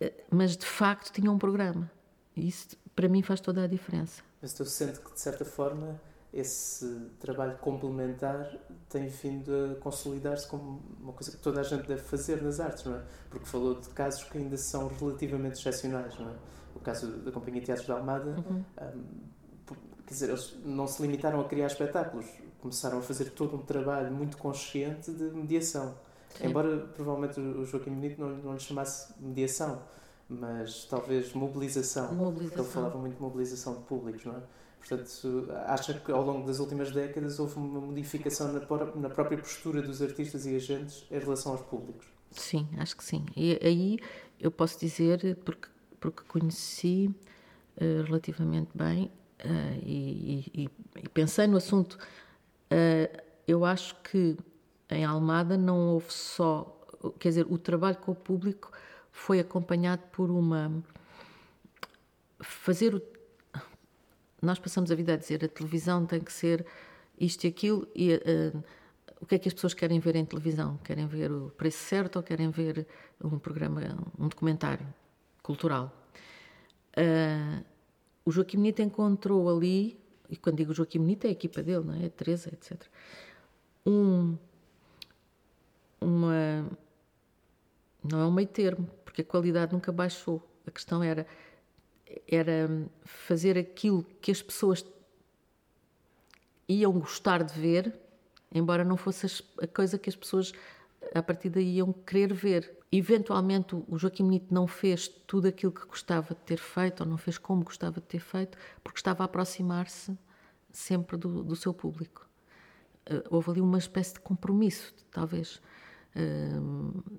eh, 0.00 0.12
mas 0.30 0.56
de 0.56 0.66
facto 0.66 1.12
tinha 1.12 1.30
um 1.30 1.38
programa 1.38 1.90
isso, 2.38 2.76
para 2.94 3.08
mim, 3.08 3.22
faz 3.22 3.40
toda 3.40 3.64
a 3.64 3.66
diferença. 3.66 4.22
Mas 4.40 4.52
tu 4.52 4.64
sentes 4.64 4.98
que, 4.98 5.12
de 5.12 5.20
certa 5.20 5.44
forma, 5.44 6.00
esse 6.32 7.10
trabalho 7.18 7.56
complementar 7.58 8.56
tem 8.88 9.08
vindo 9.08 9.72
a 9.72 9.80
consolidar-se 9.80 10.46
como 10.46 10.82
uma 11.00 11.12
coisa 11.12 11.30
que 11.32 11.38
toda 11.38 11.60
a 11.60 11.62
gente 11.64 11.86
deve 11.86 12.02
fazer 12.02 12.42
nas 12.42 12.60
artes, 12.60 12.84
não 12.84 12.96
é? 12.96 13.02
Porque 13.28 13.46
falou 13.46 13.80
de 13.80 13.88
casos 13.90 14.24
que 14.24 14.38
ainda 14.38 14.56
são 14.56 14.88
relativamente 14.88 15.58
excepcionais, 15.58 16.16
não 16.18 16.30
é? 16.30 16.34
O 16.74 16.80
caso 16.80 17.10
da 17.18 17.32
Companhia 17.32 17.62
Teatros 17.62 17.88
da 17.88 17.94
Almada, 17.94 18.30
uhum. 18.30 18.64
um, 18.80 19.74
quer 20.06 20.12
dizer, 20.12 20.28
eles 20.28 20.56
não 20.64 20.86
se 20.86 21.02
limitaram 21.02 21.40
a 21.40 21.44
criar 21.48 21.66
espetáculos, 21.66 22.26
começaram 22.60 22.98
a 22.98 23.02
fazer 23.02 23.30
todo 23.30 23.56
um 23.56 23.62
trabalho 23.62 24.12
muito 24.12 24.36
consciente 24.36 25.10
de 25.10 25.24
mediação. 25.24 25.94
Sim. 26.36 26.48
Embora 26.48 26.78
provavelmente 26.94 27.40
o 27.40 27.64
Joaquim 27.64 27.90
Benito 27.90 28.20
não, 28.20 28.28
não 28.38 28.52
lhe 28.54 28.60
chamasse 28.60 29.12
mediação, 29.18 29.82
mas 30.28 30.84
talvez 30.84 31.32
mobilização. 31.32 32.14
mobilização. 32.14 32.64
Ele 32.64 32.72
falava 32.72 32.98
muito 32.98 33.16
de 33.16 33.22
mobilização 33.22 33.74
de 33.74 33.82
públicos, 33.82 34.24
não 34.24 34.36
é? 34.36 34.42
Portanto, 34.78 35.48
acha 35.66 35.94
que 35.94 36.12
ao 36.12 36.24
longo 36.24 36.46
das 36.46 36.60
últimas 36.60 36.90
décadas 36.90 37.38
houve 37.38 37.56
uma 37.56 37.80
modificação 37.80 38.52
na, 38.52 38.60
na 38.94 39.10
própria 39.10 39.36
postura 39.36 39.82
dos 39.82 40.00
artistas 40.00 40.46
e 40.46 40.54
agentes 40.54 41.04
em 41.10 41.18
relação 41.18 41.52
aos 41.52 41.62
públicos? 41.62 42.06
Sim, 42.30 42.68
acho 42.78 42.96
que 42.96 43.04
sim. 43.04 43.24
E 43.36 43.58
aí 43.62 43.98
eu 44.38 44.50
posso 44.50 44.78
dizer, 44.78 45.36
porque, 45.44 45.68
porque 46.00 46.22
conheci 46.24 47.10
uh, 47.76 48.02
relativamente 48.04 48.70
bem 48.74 49.10
uh, 49.44 49.78
e, 49.82 50.50
e, 50.54 50.70
e, 50.96 51.08
pensei 51.08 51.46
no 51.46 51.56
assunto, 51.56 51.98
eu 53.46 53.64
acho 53.64 53.94
que 54.02 54.36
em 54.90 55.04
Almada 55.04 55.56
não 55.56 55.94
houve 55.94 56.12
só, 56.12 56.80
quer 57.18 57.28
dizer, 57.30 57.46
o 57.48 57.58
trabalho 57.58 57.96
com 57.98 58.12
o 58.12 58.14
público 58.14 58.70
foi 59.12 59.40
acompanhado 59.40 60.02
por 60.12 60.30
uma. 60.30 60.82
fazer 62.40 62.94
o. 62.94 63.02
Nós 64.40 64.58
passamos 64.58 64.90
a 64.90 64.94
vida 64.94 65.14
a 65.14 65.16
dizer 65.16 65.44
a 65.44 65.48
televisão 65.48 66.06
tem 66.06 66.20
que 66.20 66.32
ser 66.32 66.64
isto 67.18 67.44
e 67.44 67.48
aquilo, 67.48 67.88
e 67.94 68.14
uh, 68.14 68.64
o 69.20 69.26
que 69.26 69.34
é 69.34 69.38
que 69.38 69.48
as 69.48 69.54
pessoas 69.54 69.74
querem 69.74 69.98
ver 69.98 70.14
em 70.14 70.24
televisão? 70.24 70.78
Querem 70.84 71.06
ver 71.06 71.32
o 71.32 71.50
preço 71.50 71.78
certo 71.78 72.16
ou 72.16 72.22
querem 72.22 72.50
ver 72.50 72.86
um 73.22 73.38
programa, 73.38 73.80
um 74.18 74.28
documentário 74.28 74.86
cultural? 75.42 75.92
Uh, 76.96 77.64
o 78.24 78.30
Joaquim 78.30 78.58
Benito 78.58 78.82
encontrou 78.82 79.48
ali, 79.48 79.98
e 80.28 80.36
quando 80.36 80.56
digo 80.56 80.74
Joaquim 80.74 80.98
Benito 81.00 81.26
é 81.26 81.28
a 81.28 81.32
equipa 81.32 81.62
dele, 81.62 81.84
não 81.84 81.94
é? 81.94 82.06
A 82.06 82.10
Teresa, 82.10 82.50
etc. 82.52 82.86
Um, 83.86 84.36
uma, 86.00 86.68
não 88.04 88.20
é 88.20 88.26
um 88.26 88.32
meio 88.32 88.48
termo, 88.48 88.88
porque 89.04 89.22
a 89.22 89.24
qualidade 89.24 89.72
nunca 89.72 89.90
baixou. 89.90 90.46
A 90.66 90.70
questão 90.70 91.02
era, 91.02 91.26
era 92.26 92.68
fazer 93.04 93.56
aquilo 93.56 94.04
que 94.20 94.30
as 94.30 94.42
pessoas 94.42 94.84
iam 96.68 96.92
gostar 96.92 97.42
de 97.42 97.58
ver, 97.58 97.98
embora 98.52 98.84
não 98.84 98.96
fosse 98.96 99.42
a 99.62 99.66
coisa 99.66 99.98
que 99.98 100.10
as 100.10 100.16
pessoas 100.16 100.52
a 101.14 101.22
partir 101.22 101.50
daí 101.50 101.76
iam 101.76 101.92
querer 101.92 102.32
ver. 102.32 102.76
Eventualmente 102.90 103.74
o 103.74 103.98
Joaquim 103.98 104.24
Benito 104.24 104.52
não 104.52 104.66
fez 104.66 105.08
tudo 105.08 105.48
aquilo 105.48 105.72
que 105.72 105.86
gostava 105.86 106.34
de 106.34 106.40
ter 106.40 106.58
feito, 106.58 107.02
ou 107.02 107.06
não 107.06 107.18
fez 107.18 107.38
como 107.38 107.64
gostava 107.64 108.00
de 108.00 108.06
ter 108.06 108.20
feito, 108.20 108.56
porque 108.82 108.98
estava 108.98 109.24
a 109.24 109.26
aproximar-se 109.26 110.16
sempre 110.70 111.16
do, 111.16 111.42
do, 111.42 111.56
seu 111.56 111.74
público. 111.74 112.28
Uh, 113.10 113.22
houve 113.30 113.50
ali 113.50 113.60
uma 113.60 113.78
espécie 113.78 114.14
de 114.14 114.20
compromisso, 114.20 114.94
talvez. 115.10 115.60
Uh, 116.14 117.18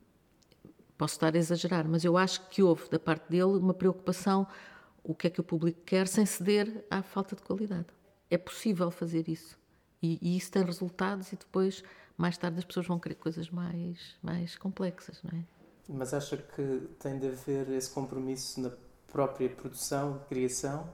Posso 0.99 1.13
estar 1.13 1.33
a 1.33 1.37
exagerar, 1.37 1.87
mas 1.87 2.03
eu 2.03 2.17
acho 2.17 2.49
que 2.49 2.61
houve 2.61 2.89
da 2.89 2.99
parte 2.99 3.29
dele 3.29 3.57
uma 3.57 3.73
preocupação 3.73 4.45
o 5.01 5.15
que 5.15 5.27
é 5.27 5.29
que 5.29 5.39
o 5.39 5.43
público 5.45 5.79
quer 5.85 6.09
sem 6.09 6.25
ceder 6.25 6.85
à 6.91 7.01
falta 7.01 7.37
de 7.37 7.41
qualidade. 7.41 7.85
É 8.29 8.37
possível 8.37 8.91
fazer 8.91 9.29
isso. 9.29 9.57
E, 10.01 10.19
e, 10.21 10.35
isso 10.35 10.51
tem 10.51 10.61
resultados 10.61 11.31
e 11.31 11.37
depois, 11.37 11.85
mais 12.19 12.37
tarde, 12.37 12.59
as 12.59 12.65
pessoas 12.65 12.85
vão 12.85 12.99
querer 12.99 13.15
coisas 13.15 13.49
mais, 13.49 14.15
mais 14.21 14.55
complexas, 14.55 15.21
não 15.23 15.39
é? 15.39 15.43
Mas 15.87 16.13
acha 16.13 16.37
que 16.37 16.87
tem 16.99 17.17
de 17.17 17.27
haver 17.27 17.69
esse 17.69 17.89
compromisso 17.89 18.61
na 18.61 18.71
própria 19.11 19.49
produção, 19.49 20.21
criação, 20.29 20.87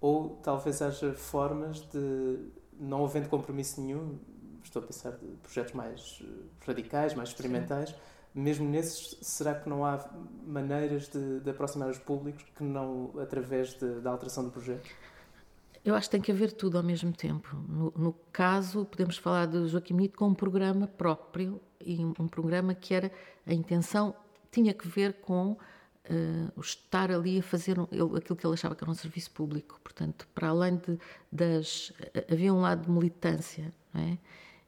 ou 0.00 0.38
talvez 0.42 0.80
haja 0.80 1.12
formas 1.12 1.80
de, 1.90 2.38
não 2.78 3.04
havendo 3.04 3.28
compromisso 3.28 3.82
nenhum, 3.82 4.18
estou 4.64 4.82
a 4.82 4.86
pensar 4.86 5.10
de 5.10 5.26
projetos 5.42 5.74
mais 5.74 6.22
radicais, 6.64 7.14
mais 7.14 7.28
experimentais, 7.30 7.90
Sim 7.90 7.96
mesmo 8.34 8.68
nesses, 8.68 9.16
será 9.20 9.54
que 9.54 9.68
não 9.68 9.84
há 9.84 10.08
maneiras 10.46 11.08
de, 11.08 11.40
de 11.40 11.50
aproximar 11.50 11.88
os 11.88 11.98
públicos 11.98 12.44
que 12.56 12.62
não 12.62 13.12
através 13.20 13.74
da 13.74 14.10
alteração 14.10 14.44
do 14.44 14.50
projeto? 14.50 14.88
Eu 15.84 15.94
acho 15.94 16.08
que 16.08 16.12
tem 16.12 16.20
que 16.20 16.30
haver 16.30 16.52
tudo 16.52 16.76
ao 16.76 16.84
mesmo 16.84 17.12
tempo. 17.12 17.56
No, 17.68 17.92
no 17.96 18.12
caso, 18.32 18.84
podemos 18.84 19.16
falar 19.16 19.46
de 19.46 19.66
Joaquim 19.66 19.94
Nito 19.94 20.18
com 20.18 20.28
um 20.28 20.34
programa 20.34 20.86
próprio 20.86 21.60
e 21.80 22.04
um, 22.04 22.28
programa 22.28 22.74
que 22.74 22.92
era 22.92 23.10
a 23.46 23.54
intenção 23.54 24.14
tinha 24.50 24.74
que 24.74 24.86
ver 24.86 25.14
com 25.14 25.52
uh, 25.52 26.60
estar 26.60 27.10
ali 27.10 27.38
a 27.38 27.42
fazer 27.42 27.78
um, 27.78 27.86
ele, 27.90 28.18
aquilo 28.18 28.36
que 28.36 28.46
ele 28.46 28.54
achava 28.54 28.74
que 28.74 28.84
era 28.84 28.90
um 28.90 28.94
serviço 28.94 29.30
público. 29.30 29.80
Portanto, 29.82 30.28
para 30.34 30.48
além 30.48 30.76
de, 30.76 30.98
das 31.32 31.92
havia 32.30 32.52
um 32.52 32.60
lado 32.60 32.84
de 32.84 32.90
militância, 32.90 33.72
é? 33.94 34.18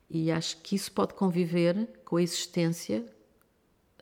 E 0.09 0.31
acho 0.31 0.59
que 0.59 0.77
isso 0.77 0.93
pode 0.93 1.15
conviver 1.15 1.89
com 2.05 2.17
a 2.17 2.23
existência 2.23 3.05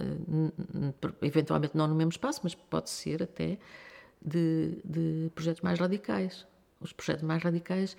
eh, 0.00 1.26
eventualmente 1.26 1.76
não 1.76 1.86
no 1.86 1.94
mesmo 1.94 2.10
espaço, 2.10 2.40
mas 2.42 2.54
pode 2.54 2.90
ser 2.90 3.22
até 3.22 3.58
de, 4.20 4.78
de, 4.84 5.30
projetos 5.34 5.60
mais 5.62 5.78
radicais. 5.78 6.46
Os 6.80 6.92
projetos 6.92 7.22
mais 7.22 7.42
radicais 7.42 7.96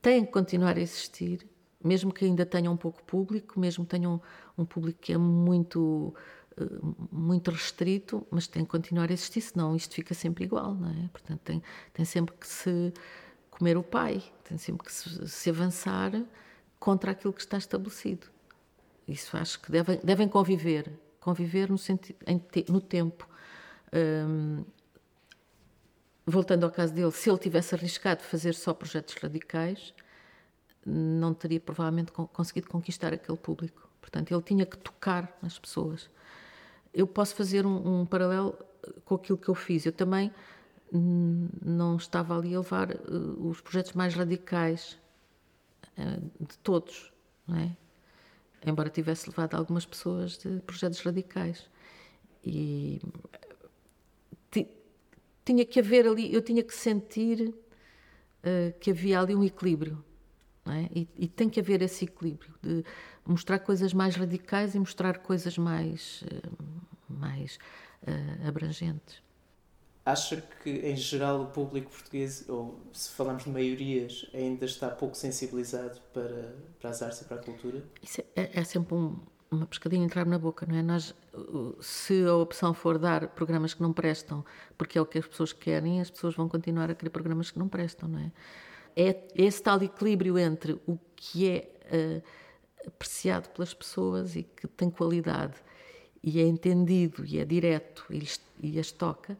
têm 0.00 0.24
que 0.24 0.32
continuar 0.32 0.76
a 0.76 0.80
existir, 0.80 1.46
mesmo 1.82 2.12
que 2.12 2.24
ainda 2.24 2.46
tenham 2.46 2.72
um 2.72 2.76
pouco 2.76 3.02
público, 3.02 3.58
mesmo 3.58 3.84
que 3.84 3.90
tenham 3.90 4.20
um 4.56 4.64
público 4.64 4.98
que 5.00 5.12
é 5.12 5.18
muito 5.18 6.14
eh, 6.56 6.64
muito 7.10 7.50
restrito, 7.50 8.26
mas 8.30 8.46
tem 8.46 8.64
que 8.64 8.70
continuar 8.70 9.10
a 9.10 9.12
existir, 9.12 9.40
senão 9.40 9.74
isto 9.74 9.94
fica 9.94 10.14
sempre 10.14 10.44
igual, 10.44 10.74
não 10.74 10.90
é? 10.90 11.08
Portanto, 11.08 11.40
tem, 11.44 11.62
tem 11.92 12.04
sempre 12.04 12.34
que 12.36 12.46
se 12.46 12.92
comer 13.50 13.76
o 13.76 13.82
pai, 13.82 14.22
tem 14.44 14.58
sempre 14.58 14.86
que 14.86 14.92
se, 14.92 15.28
se 15.28 15.50
avançar 15.50 16.12
contra 16.78 17.12
aquilo 17.12 17.32
que 17.32 17.40
está 17.40 17.58
estabelecido. 17.58 18.26
Isso 19.06 19.36
acho 19.36 19.60
que 19.60 19.72
devem, 19.72 20.00
devem 20.04 20.28
conviver 20.28 20.92
conviver 21.28 21.70
no, 21.70 21.78
sentido, 21.78 22.18
no 22.68 22.80
tempo. 22.80 23.28
Um, 23.92 24.64
voltando 26.28 26.64
ao 26.64 26.70
caso 26.70 26.92
dele, 26.92 27.10
se 27.10 27.30
ele 27.30 27.38
tivesse 27.38 27.74
arriscado 27.74 28.22
fazer 28.22 28.54
só 28.54 28.74
projetos 28.74 29.14
radicais, 29.14 29.94
não 30.84 31.34
teria 31.34 31.60
provavelmente 31.60 32.12
conseguido 32.12 32.68
conquistar 32.68 33.12
aquele 33.12 33.38
público. 33.38 33.88
Portanto, 34.00 34.32
ele 34.32 34.42
tinha 34.42 34.64
que 34.64 34.76
tocar 34.78 35.36
nas 35.42 35.58
pessoas. 35.58 36.08
Eu 36.92 37.06
posso 37.06 37.34
fazer 37.34 37.66
um, 37.66 38.00
um 38.00 38.06
paralelo 38.06 38.56
com 39.04 39.14
aquilo 39.14 39.36
que 39.38 39.48
eu 39.48 39.54
fiz. 39.54 39.84
Eu 39.84 39.92
também 39.92 40.32
não 40.90 41.96
estava 41.96 42.36
ali 42.36 42.54
a 42.54 42.58
levar 42.58 42.90
uh, 42.90 43.48
os 43.48 43.60
projetos 43.60 43.92
mais 43.92 44.14
radicais 44.14 44.98
uh, 45.98 46.46
de 46.46 46.58
todos, 46.58 47.12
é? 47.54 47.70
embora 48.66 48.88
tivesse 48.88 49.28
levado 49.28 49.54
algumas 49.54 49.84
pessoas 49.84 50.38
de 50.38 50.60
projetos 50.60 51.00
radicais. 51.00 51.68
E 52.42 53.00
tinha 55.48 55.64
que 55.64 55.80
haver 55.80 56.06
ali, 56.06 56.32
eu 56.32 56.42
tinha 56.42 56.62
que 56.62 56.74
sentir 56.74 57.48
uh, 57.48 58.78
que 58.78 58.90
havia 58.90 59.18
ali 59.20 59.34
um 59.34 59.42
equilíbrio. 59.42 60.04
É? 60.66 60.86
E, 60.94 61.08
e, 61.16 61.26
tem 61.26 61.48
que 61.48 61.58
haver 61.58 61.80
esse 61.80 62.04
equilíbrio 62.04 62.54
de 62.62 62.84
mostrar 63.24 63.58
coisas 63.58 63.94
mais 63.94 64.14
radicais 64.16 64.74
e 64.74 64.78
mostrar 64.78 65.16
coisas 65.20 65.56
mais, 65.56 66.22
uh, 66.24 66.64
mais 67.08 67.58
uh, 68.02 68.46
abrangentes. 68.46 69.22
Acha 70.04 70.42
que, 70.62 70.68
em 70.68 70.94
geral, 70.94 71.40
o 71.40 71.46
público 71.46 71.90
português, 71.90 72.46
ou 72.50 72.78
se 72.92 73.08
falamos 73.12 73.44
de 73.44 73.50
maiorias, 73.50 74.26
ainda 74.34 74.66
está 74.66 74.90
pouco 74.90 75.16
sensibilizado 75.16 75.98
para, 76.12 76.54
para 76.78 76.90
as 76.90 77.00
artes 77.00 77.22
e 77.22 77.24
para 77.24 77.38
a 77.38 77.42
cultura? 77.42 77.82
Isso 78.02 78.20
é, 78.36 78.60
é 78.60 78.64
sempre 78.64 78.94
um, 78.94 79.18
uma 79.50 79.66
pescadinha 79.66 80.04
entrar 80.04 80.26
na 80.26 80.38
boca, 80.38 80.66
não 80.66 80.76
é? 80.76 80.82
Nós, 80.82 81.14
se 81.80 82.24
a 82.24 82.34
opção 82.34 82.74
for 82.74 82.98
dar 82.98 83.28
programas 83.28 83.74
que 83.74 83.82
não 83.82 83.92
prestam, 83.92 84.44
porque 84.76 84.98
é 84.98 85.00
o 85.00 85.06
que 85.06 85.18
as 85.18 85.26
pessoas 85.26 85.52
querem, 85.52 86.00
as 86.00 86.10
pessoas 86.10 86.34
vão 86.34 86.48
continuar 86.48 86.90
a 86.90 86.94
querer 86.94 87.10
programas 87.10 87.50
que 87.50 87.58
não 87.58 87.68
prestam, 87.68 88.08
não 88.08 88.18
é? 88.18 88.32
É 88.96 89.28
esse 89.34 89.62
tal 89.62 89.80
equilíbrio 89.82 90.38
entre 90.38 90.72
o 90.86 90.98
que 91.14 91.48
é 91.48 91.70
uh, 91.84 92.22
apreciado 92.86 93.48
pelas 93.50 93.72
pessoas 93.72 94.34
e 94.34 94.42
que 94.42 94.66
tem 94.66 94.90
qualidade 94.90 95.54
e 96.22 96.40
é 96.40 96.42
entendido 96.42 97.24
e 97.24 97.38
é 97.38 97.44
direto 97.44 98.04
e, 98.10 98.26
e 98.60 98.78
as 98.78 98.90
toca 98.90 99.38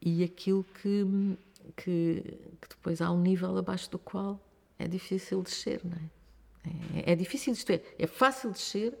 e 0.00 0.22
aquilo 0.22 0.64
que, 0.64 1.36
que, 1.76 2.22
que, 2.60 2.68
depois 2.68 3.00
há 3.00 3.10
um 3.10 3.20
nível 3.20 3.56
abaixo 3.56 3.90
do 3.90 3.98
qual 3.98 4.38
é 4.78 4.86
difícil 4.86 5.42
descer, 5.42 5.80
não 5.84 5.96
é? 5.96 6.18
É, 6.94 7.12
é 7.12 7.16
difícil, 7.16 7.52
isto 7.52 7.70
é, 7.70 7.82
é 7.98 8.06
fácil 8.06 8.50
descer, 8.50 8.96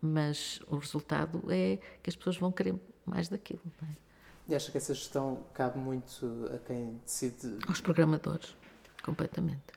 mas 0.00 0.60
o 0.68 0.76
resultado 0.76 1.42
é 1.48 1.78
que 2.02 2.10
as 2.10 2.16
pessoas 2.16 2.36
vão 2.36 2.52
querer 2.52 2.74
mais 3.04 3.28
daquilo, 3.28 3.60
é? 3.82 4.06
E 4.48 4.54
acha 4.54 4.70
que 4.70 4.78
essa 4.78 4.94
gestão 4.94 5.44
cabe 5.52 5.78
muito 5.78 6.48
a 6.54 6.58
quem 6.58 7.00
decide? 7.04 7.58
Aos 7.66 7.80
programadores, 7.80 8.56
completamente. 9.02 9.74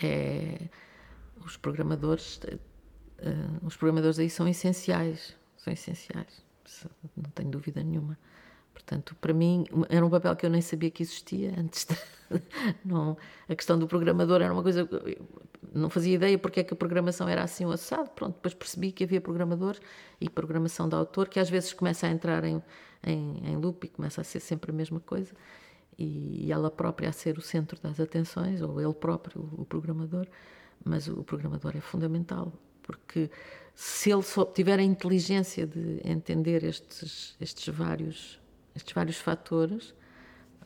É, 0.00 0.68
os 1.44 1.56
programadores, 1.56 2.36
uh, 2.38 3.66
os 3.66 3.76
programadores 3.76 4.18
aí 4.20 4.30
são 4.30 4.46
essenciais, 4.46 5.36
são 5.56 5.72
essenciais, 5.72 6.44
não 7.16 7.30
tenho 7.30 7.50
dúvida 7.50 7.82
nenhuma. 7.82 8.16
Portanto, 8.72 9.16
para 9.20 9.32
mim, 9.32 9.64
era 9.88 10.04
um 10.04 10.10
papel 10.10 10.34
que 10.36 10.44
eu 10.46 10.50
nem 10.50 10.60
sabia 10.60 10.90
que 10.90 11.02
existia 11.02 11.54
antes. 11.58 11.84
De, 11.84 11.96
não, 12.84 13.16
a 13.48 13.54
questão 13.54 13.78
do 13.78 13.86
programador 13.86 14.42
era 14.42 14.52
uma 14.52 14.62
coisa. 14.62 14.88
Não 15.74 15.90
fazia 15.90 16.14
ideia 16.14 16.38
porque 16.38 16.60
é 16.60 16.64
que 16.64 16.72
a 16.72 16.76
programação 16.76 17.28
era 17.28 17.42
assim 17.42 17.64
o 17.64 17.70
assado. 17.72 18.10
Pronto, 18.10 18.34
depois 18.34 18.54
percebi 18.54 18.92
que 18.92 19.04
havia 19.04 19.20
programadores 19.20 19.80
e 20.20 20.28
programação 20.28 20.88
de 20.88 20.94
autor, 20.94 21.28
que 21.28 21.40
às 21.40 21.50
vezes 21.50 21.72
começa 21.72 22.06
a 22.06 22.10
entrar 22.10 22.44
em, 22.44 22.62
em, 23.02 23.42
em 23.44 23.56
loop 23.56 23.84
e 23.84 23.88
começa 23.88 24.20
a 24.20 24.24
ser 24.24 24.40
sempre 24.40 24.70
a 24.70 24.74
mesma 24.74 25.00
coisa. 25.00 25.34
E, 25.98 26.46
e 26.46 26.52
ela 26.52 26.70
própria 26.70 27.08
a 27.08 27.12
ser 27.12 27.38
o 27.38 27.42
centro 27.42 27.80
das 27.80 27.98
atenções, 28.00 28.62
ou 28.62 28.80
ele 28.80 28.94
próprio, 28.94 29.48
o 29.56 29.64
programador. 29.64 30.26
Mas 30.84 31.08
o 31.08 31.22
programador 31.24 31.76
é 31.76 31.80
fundamental, 31.80 32.52
porque 32.82 33.30
se 33.74 34.10
ele 34.10 34.22
só 34.22 34.44
tiver 34.44 34.78
a 34.78 34.82
inteligência 34.82 35.66
de 35.66 36.00
entender 36.04 36.62
estes, 36.62 37.36
estes 37.40 37.74
vários 37.74 38.40
estes 38.74 38.92
vários 38.92 39.18
fatores, 39.18 39.90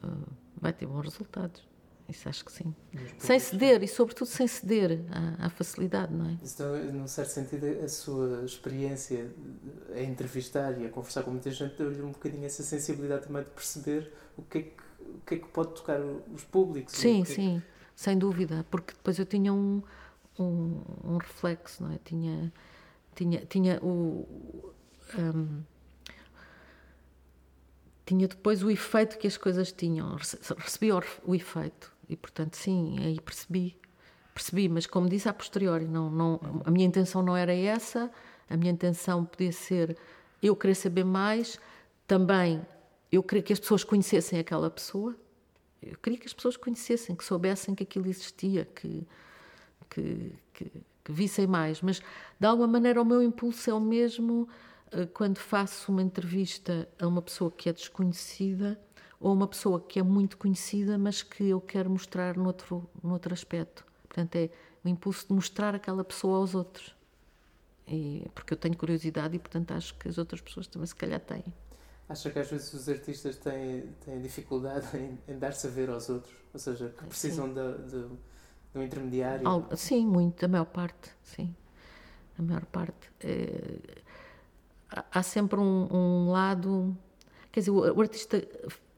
uh, 0.03 0.33
vai 0.57 0.73
ter 0.73 0.87
bons 0.87 1.03
resultados. 1.03 1.67
Isso 2.09 2.27
acho 2.27 2.42
que 2.42 2.51
sim. 2.51 2.75
Sem 3.18 3.38
ceder, 3.38 3.83
e 3.83 3.88
sobretudo 3.88 4.27
sem 4.27 4.49
ceder 4.49 5.05
à, 5.11 5.47
à 5.47 5.51
facilidade, 5.51 6.12
não 6.12 6.31
é? 6.31 6.38
Então, 6.42 6.92
num 6.92 7.07
certo 7.07 7.29
sentido, 7.29 7.66
a 7.85 7.88
sua 7.88 8.44
experiência 8.47 9.31
a 9.94 10.01
entrevistar 10.01 10.81
e 10.81 10.87
a 10.87 10.88
conversar 10.88 11.23
com 11.23 11.33
muita 11.33 11.51
gente 11.51 11.77
deu-lhe 11.77 12.01
um 12.01 12.12
bocadinho 12.12 12.47
essa 12.47 12.62
sensibilidade 12.62 13.27
também 13.27 13.42
de 13.42 13.51
perceber 13.51 14.11
o 14.38 14.42
que 14.42 14.59
é 14.59 14.62
que, 14.62 14.83
o 15.01 15.21
que, 15.27 15.35
é 15.35 15.38
que 15.38 15.49
pode 15.49 15.75
tocar 15.75 16.01
os 16.01 16.44
públicos. 16.44 16.94
Sim. 16.94 17.21
É 17.21 17.25
sim, 17.27 17.62
sem 17.94 18.16
dúvida, 18.16 18.64
porque 18.71 18.94
depois 18.94 19.18
eu 19.18 19.27
tinha 19.27 19.53
um, 19.53 19.83
um, 20.38 20.81
um 21.05 21.16
reflexo, 21.18 21.83
não 21.83 21.92
é? 21.92 21.99
Tinha, 22.03 22.51
tinha, 23.14 23.44
tinha 23.44 23.79
o. 23.83 24.73
Um, 25.18 25.62
tinha 28.07 28.27
depois 28.27 28.62
o 28.62 28.71
efeito 28.71 29.18
que 29.18 29.27
as 29.27 29.37
coisas 29.37 29.71
tinham, 29.71 30.16
recebi 30.57 30.90
o, 30.90 31.03
o 31.27 31.35
efeito 31.35 31.97
e 32.09 32.16
portanto 32.16 32.57
sim, 32.57 32.97
aí 33.01 33.21
percebi, 33.21 33.77
percebi, 34.33 34.68
mas 34.68 34.87
como 34.87 35.09
disse 35.09 35.29
a 35.29 35.33
posteriori, 35.33 35.87
não, 35.87 36.11
não, 36.11 36.40
a 36.64 36.71
minha 36.71 36.87
intenção 36.87 37.23
não 37.23 37.37
era 37.37 37.55
essa, 37.55 38.11
a 38.49 38.57
minha 38.57 38.73
intenção 38.73 39.25
podia 39.25 39.53
ser 39.53 39.97
eu 40.42 40.57
querer 40.57 40.75
saber 40.75 41.05
mais, 41.05 41.59
também 42.07 42.64
eu 43.11 43.23
queria 43.23 43.42
que 43.42 43.53
as 43.53 43.61
pessoas 43.61 43.85
conhecessem 43.85 44.38
aquela 44.38 44.71
pessoa, 44.71 45.14
eu 45.83 45.97
queria 45.99 46.18
que 46.18 46.27
as 46.27 46.33
pessoas 46.33 46.57
conhecessem, 46.57 47.14
que 47.14 47.25
soubessem 47.25 47.75
que 47.75 47.83
aquilo 47.83 48.09
existia, 48.09 48.64
que, 48.64 49.07
que, 49.90 50.33
que, 50.53 50.73
que 51.05 51.12
vissem 51.12 51.47
mais, 51.47 51.81
mas 51.83 52.01
de 52.38 52.47
alguma 52.47 52.68
maneira 52.68 53.01
o 53.01 53.05
meu 53.05 53.23
impulso 53.23 53.71
é 53.71 53.75
o 53.75 53.81
mesmo 53.81 54.49
eh, 54.90 55.07
quando 55.07 55.38
faço 55.38 55.92
uma 55.92 56.03
entrevista 56.03 56.88
a 56.99 57.07
uma 57.07 57.23
pessoa 57.23 57.51
que 57.51 57.68
é 57.68 57.73
desconhecida 57.73 58.79
ou 59.20 59.33
uma 59.33 59.48
pessoa 59.48 59.81
que 59.81 59.98
é 59.98 60.02
muito 60.02 60.37
conhecida, 60.37 60.96
mas 60.96 61.22
que 61.22 61.44
eu 61.48 61.61
quero 61.61 61.90
mostrar 61.90 62.37
noutro, 62.37 62.88
noutro 63.02 63.35
aspecto. 63.35 63.85
Portanto, 64.09 64.37
é 64.37 64.50
o 64.85 64.88
impulso 64.88 65.26
de 65.26 65.35
mostrar 65.35 65.74
aquela 65.74 66.04
pessoa 66.04 66.38
aos 66.38 66.54
outros. 66.54 66.94
E, 67.87 68.26
porque 68.35 68.52
eu 68.52 68.57
tenho 68.57 68.76
curiosidade 68.76 69.35
e, 69.35 69.38
portanto, 69.38 69.72
acho 69.72 69.94
que 69.94 70.09
as 70.09 70.18
outras 70.18 70.40
pessoas 70.40 70.66
também, 70.66 70.87
se 70.87 70.94
calhar, 70.94 71.20
têm. 71.20 71.44
Acha 72.09 72.31
que 72.31 72.38
às 72.38 72.50
vezes 72.50 72.72
os 72.72 72.88
artistas 72.88 73.37
têm, 73.37 73.83
têm 74.04 74.20
dificuldade 74.20 74.96
em, 74.96 75.18
em 75.26 75.38
dar-se 75.38 75.66
a 75.66 75.70
ver 75.70 75.90
aos 75.90 76.09
outros? 76.09 76.35
Ou 76.52 76.61
seja, 76.61 76.94
que 76.96 77.04
precisam 77.04 77.52
de, 77.52 77.78
de, 77.85 78.09
de, 78.09 78.78
um 78.78 78.83
intermediário? 78.83 79.46
Algo, 79.46 79.76
sim, 79.76 80.07
muito, 80.07 80.44
a 80.44 80.48
maior 80.48 80.66
parte, 80.66 81.11
sim. 81.22 81.54
A 82.38 82.42
maior 82.42 82.64
parte. 82.66 83.11
É, 83.20 84.02
há 84.90 85.22
sempre 85.22 85.59
um, 85.59 85.88
um, 85.90 86.31
lado. 86.31 86.96
Quer 87.50 87.61
dizer, 87.61 87.70
o, 87.70 87.94
o 87.94 88.00
artista 88.00 88.42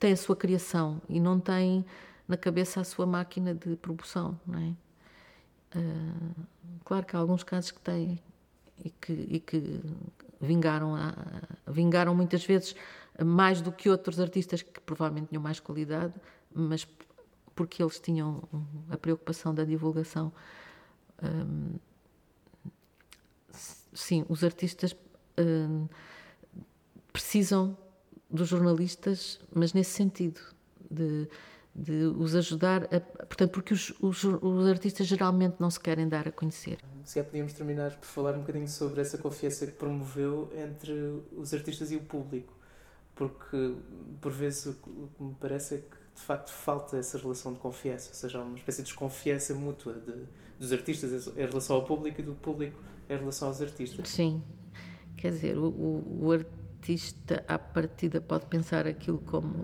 tem 0.01 0.13
a 0.13 0.17
sua 0.17 0.35
criação 0.35 1.01
e 1.09 1.21
não 1.21 1.39
tem 1.39 1.85
na 2.27 2.37
cabeça 2.37 2.81
a 2.81 2.85
sua 2.85 3.07
máquina 3.07 3.55
de 3.55 3.77
produção, 3.77 4.41
não 4.47 4.59
é? 4.59 4.75
Uh, 5.79 6.47
claro 6.85 7.07
que 7.07 7.15
há 7.15 7.19
alguns 7.19 7.45
casos 7.45 7.71
que 7.71 7.81
têm 7.81 8.19
e 8.85 8.91
que, 8.91 9.13
e 9.13 9.39
que 9.39 9.81
vingaram, 10.41 10.97
a, 10.97 11.15
vingaram 11.69 12.15
muitas 12.15 12.45
vezes 12.45 12.75
mais 13.23 13.61
do 13.61 13.71
que 13.71 13.89
outros 13.91 14.19
artistas 14.19 14.63
que 14.63 14.81
provavelmente 14.81 15.29
tinham 15.29 15.43
mais 15.43 15.61
qualidade, 15.61 16.15
mas 16.53 16.89
porque 17.55 17.83
eles 17.83 18.01
tinham 18.01 18.43
a 18.89 18.97
preocupação 18.97 19.55
da 19.55 19.65
divulgação. 19.65 20.33
Um, 21.23 21.75
sim, 23.93 24.25
os 24.29 24.43
artistas 24.43 24.97
um, 25.39 25.87
precisam 27.13 27.77
dos 28.31 28.49
jornalistas, 28.49 29.41
mas 29.53 29.73
nesse 29.73 29.91
sentido, 29.91 30.41
de, 30.91 31.29
de 31.75 32.05
os 32.19 32.35
ajudar, 32.35 32.85
a, 32.85 33.01
portanto, 33.01 33.51
porque 33.51 33.75
os, 33.75 33.93
os, 34.01 34.25
os, 34.25 34.67
artistas 34.67 35.07
geralmente 35.07 35.57
não 35.59 35.71
se 35.71 35.81
querem 35.81 36.09
dar 36.09 36.29
a 36.29 36.33
conhecer. 36.33 36.79
Se 37.05 37.19
já 37.19 37.25
podíamos 37.25 37.53
terminar 37.53 37.97
por 37.97 38.07
falar 38.07 38.35
um 38.35 38.41
bocadinho 38.41 38.69
sobre 38.69 39.01
essa 39.01 39.19
confiança 39.19 39.67
que 39.67 39.73
promoveu 39.73 40.51
entre 40.57 40.93
os 41.37 41.53
artistas 41.53 41.91
e 41.91 41.97
o 41.97 42.01
público, 42.01 42.53
porque 43.15 43.75
por 44.21 44.33
vezes 44.33 44.67
o 44.67 44.75
que 44.75 45.23
me 45.23 45.35
parece 45.41 45.75
é 45.75 45.79
que 45.79 46.01
de 46.15 46.23
facto 46.23 46.51
falta 46.51 46.97
essa 46.97 47.19
relação 47.19 47.53
de 47.53 47.59
confiança, 47.59 48.11
ou 48.11 48.15
seja, 48.15 48.41
uma 48.41 48.57
espécie 48.57 48.83
de 48.83 48.89
desconfiança 48.89 49.55
mútua 49.55 49.95
de, 49.95 50.15
dos 50.59 50.73
artistas 50.73 51.29
em 51.29 51.47
relação 51.47 51.77
ao 51.77 51.85
público 51.85 52.21
e 52.21 52.25
do 52.25 52.35
público 52.35 52.79
em 53.09 53.17
relação 53.17 53.49
aos 53.49 53.61
artistas. 53.61 54.09
Sim, 54.09 54.43
quer 55.17 55.33
dizer, 55.33 55.57
o, 55.57 55.67
o, 55.67 56.19
o 56.27 56.33
artista 56.33 56.60
à 57.47 57.59
partida 57.59 58.21
pode 58.21 58.47
pensar 58.47 58.87
aquilo 58.87 59.19
como 59.19 59.55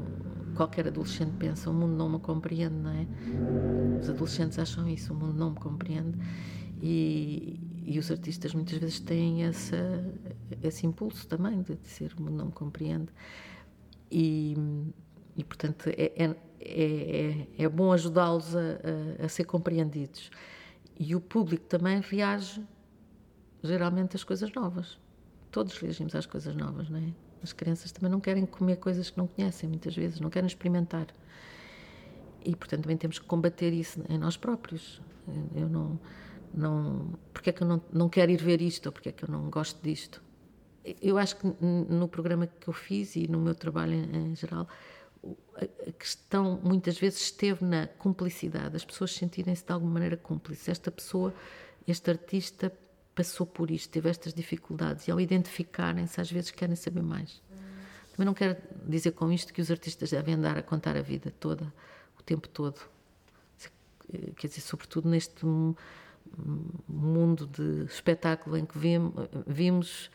qualquer 0.55 0.89
adolescente 0.89 1.33
pensa, 1.39 1.71
o 1.71 1.75
mundo 1.75 1.95
não 1.97 2.09
me 2.09 2.19
compreende, 2.19 2.75
não 2.75 2.91
é? 2.91 3.07
Os 4.01 4.09
adolescentes 4.09 4.59
acham 4.59 4.89
isso, 4.89 5.13
o 5.13 5.17
mundo 5.17 5.35
não 5.35 5.51
me 5.51 5.57
compreende. 5.57 6.19
E, 6.83 7.59
e 7.85 7.99
os 7.99 8.11
artistas 8.11 8.55
muitas 8.55 8.79
vezes 8.79 9.01
têm 9.01 9.45
essa, 9.45 9.77
esse 10.63 10.87
impulso 10.87 11.27
também 11.27 11.63
de 11.63 11.75
dizer 11.77 12.13
o 12.19 12.23
mundo 12.23 12.37
não 12.37 12.47
me 12.47 12.53
compreende. 12.53 13.09
E, 14.11 14.57
e 15.37 15.45
portanto 15.45 15.89
é, 15.89 16.13
é, 16.17 16.37
é, 16.61 17.47
é 17.59 17.69
bom 17.69 17.93
ajudá-los 17.93 18.55
a, 18.55 18.61
a, 19.21 19.25
a 19.25 19.29
ser 19.29 19.45
compreendidos. 19.45 20.31
E 20.99 21.15
o 21.15 21.21
público 21.21 21.65
também 21.67 22.01
reage 22.01 22.63
geralmente 23.63 24.17
às 24.17 24.25
coisas 24.25 24.53
novas 24.53 24.99
todos 25.57 25.79
reagimos 25.79 26.15
às 26.15 26.27
coisas 26.27 26.55
novas, 26.55 26.91
não 26.91 26.99
é? 26.99 27.15
As 27.43 27.55
crianças 27.55 27.91
também 27.91 28.11
não 28.11 28.21
querem 28.21 28.45
comer 28.45 28.77
coisas 28.77 29.09
que 29.09 29.17
não 29.17 29.27
conhecem, 29.27 29.67
muitas 29.67 29.97
vezes, 29.97 30.21
não 30.21 30.29
querem 30.29 30.47
experimentar. 30.47 31.07
E, 32.45 32.55
portanto, 32.55 32.83
também 32.83 32.99
temos 32.99 33.19
que 33.19 33.25
combater 33.25 33.73
isso 33.73 34.05
em 34.07 34.19
nós 34.19 34.37
próprios. 34.37 35.01
Eu 35.55 35.67
não. 35.67 35.99
não 36.53 37.19
porque 37.33 37.49
é 37.49 37.53
que 37.55 37.63
eu 37.63 37.67
não, 37.67 37.83
não 37.91 38.07
quero 38.11 38.31
ir 38.31 38.37
ver 38.37 38.61
isto 38.61 38.85
ou 38.85 38.93
porque 38.93 39.09
é 39.09 39.13
que 39.13 39.25
eu 39.25 39.31
não 39.31 39.49
gosto 39.49 39.83
disto? 39.83 40.23
Eu 41.01 41.17
acho 41.17 41.37
que 41.37 41.47
no 41.65 42.07
programa 42.07 42.47
que 42.47 42.69
eu 42.69 42.75
fiz 42.75 43.17
e 43.17 43.27
no 43.27 43.41
meu 43.41 43.55
trabalho 43.55 43.95
em, 43.95 44.33
em 44.33 44.37
geral, 44.37 44.69
a 45.59 45.93
questão 45.93 46.61
muitas 46.63 46.99
vezes 46.99 47.23
esteve 47.23 47.65
na 47.65 47.87
cumplicidade, 47.87 48.77
as 48.77 48.85
pessoas 48.85 49.15
sentirem-se 49.15 49.65
de 49.65 49.73
alguma 49.73 49.95
maneira 49.95 50.19
cúmplices. 50.19 50.69
Esta 50.69 50.91
pessoa, 50.91 51.33
este 51.89 52.11
artista, 52.11 52.71
passou 53.17 53.47
por 53.47 53.71
isto, 53.71 53.91
teve 53.91 54.11
estas 54.11 54.33
dificuldades, 54.33 55.09
e 55.09 55.11
ao 55.11 55.19
identificarem-se, 55.19 56.21
às 56.21 56.31
vezes 56.31 56.51
querem 56.51 56.77
saber 56.77 57.03
mais. 57.03 57.43
Também 58.13 58.27
não 58.27 58.35
quero 58.35 58.57
dizer 58.87 59.13
com 59.13 59.33
isto 59.33 59.53
que 59.53 59.61
os 59.61 59.71
artistas 59.71 60.11
devem 60.11 60.35
andar 60.35 60.57
a 60.57 60.63
contar 60.63 60.97
a 60.97 61.03
vida 61.03 61.33
toda, 61.41 61.73
o 62.19 62.23
tempo 62.23 62.49
todo. 62.49 62.81
Quer 64.37 64.47
dizer, 64.47 64.61
sobretudo 64.61 65.09
neste 65.09 65.45
mundo 66.87 67.47
de 67.47 67.85
espetáculo 67.85 68.57
em 68.57 68.67
que 68.67 68.79
vimos 69.47 70.11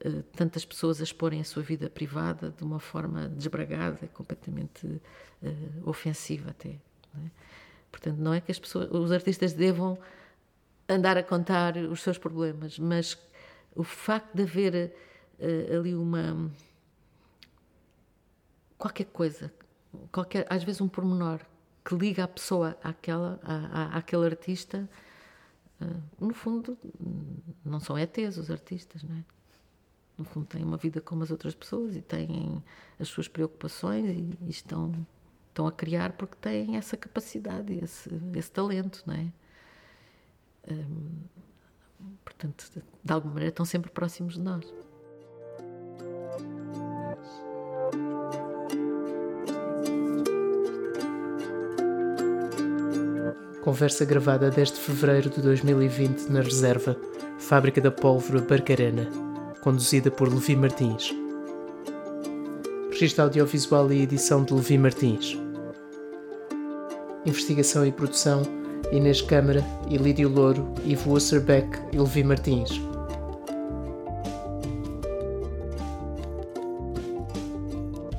eh, 0.00 0.22
tantas 0.36 0.64
pessoas 0.64 1.00
a 1.00 1.04
exporem 1.04 1.40
a 1.40 1.44
sua 1.44 1.62
vida 1.62 1.88
privada 1.88 2.50
de 2.50 2.62
uma 2.62 2.78
forma 2.78 3.28
desbragada, 3.28 4.06
completamente 4.08 4.86
uh, 4.86 5.00
ofensiva 5.88 6.50
até. 6.50 6.70
É? 6.70 7.30
Portanto, 7.90 8.18
não 8.18 8.34
é 8.34 8.40
que 8.40 8.50
as 8.50 8.58
pessoas, 8.58 8.90
os 8.90 9.12
artistas 9.12 9.52
devam 9.52 9.98
andar 10.88 11.16
a 11.16 11.22
contar 11.22 11.76
os 11.76 12.02
seus 12.02 12.18
problemas, 12.18 12.78
mas 12.78 13.18
o 13.74 13.82
facto 13.82 14.34
de 14.34 14.42
haver 14.42 14.94
uh, 15.38 15.78
ali 15.78 15.94
uma. 15.94 16.50
qualquer 18.78 19.06
coisa, 19.06 19.52
qualquer, 20.12 20.46
às 20.48 20.62
vezes 20.62 20.80
um 20.80 20.88
pormenor 20.88 21.40
que 21.84 21.94
liga 21.94 22.24
a 22.24 22.28
pessoa 22.28 22.76
àquela, 22.82 23.38
à, 23.42 23.54
à, 23.82 23.98
àquele 23.98 24.26
artista, 24.26 24.88
uh, 25.80 26.24
no 26.24 26.34
fundo, 26.34 26.78
não 27.64 27.80
são 27.80 27.98
ETs 27.98 28.38
os 28.38 28.50
artistas, 28.50 29.02
não 29.02 29.16
é? 29.16 29.24
No 30.16 30.24
fundo, 30.24 30.46
têm 30.46 30.62
uma 30.62 30.76
vida 30.76 31.00
como 31.00 31.24
as 31.24 31.30
outras 31.32 31.56
pessoas 31.56 31.96
e 31.96 32.00
têm 32.00 32.62
as 33.00 33.08
suas 33.08 33.26
preocupações 33.26 34.04
e, 34.06 34.38
e 34.42 34.50
estão, 34.50 34.94
estão 35.48 35.66
a 35.66 35.72
criar 35.72 36.12
porque 36.12 36.36
têm 36.40 36.76
essa 36.76 36.96
capacidade, 36.96 37.74
esse, 37.82 38.08
esse 38.36 38.50
talento, 38.52 39.02
não 39.06 39.14
é? 39.14 39.32
Portanto, 42.24 42.82
de 43.02 43.12
alguma 43.12 43.34
maneira 43.34 43.50
estão 43.50 43.64
sempre 43.64 43.90
próximos 43.90 44.34
de 44.34 44.40
nós. 44.40 44.64
Conversa 53.62 54.04
gravada 54.04 54.50
desde 54.50 54.78
fevereiro 54.78 55.30
de 55.30 55.40
2020 55.40 56.28
na 56.28 56.42
Reserva, 56.42 56.96
Fábrica 57.38 57.80
da 57.80 57.90
Pólvora 57.90 58.42
Barcarena, 58.42 59.08
conduzida 59.62 60.10
por 60.10 60.28
Levi 60.28 60.54
Martins. 60.54 61.14
Registro 62.90 63.24
audiovisual 63.24 63.90
e 63.90 64.02
edição 64.02 64.44
de 64.44 64.52
Levi 64.52 64.76
Martins. 64.76 65.38
Investigação 67.24 67.86
e 67.86 67.90
produção 67.90 68.63
Inês 68.92 69.20
Câmara, 69.20 69.64
Ilídio 69.88 70.28
Louro, 70.28 70.72
Ivo 70.84 71.14
Wasserbeck 71.14 71.78
e 71.92 71.98
Levi 71.98 72.24
Martins. 72.24 72.70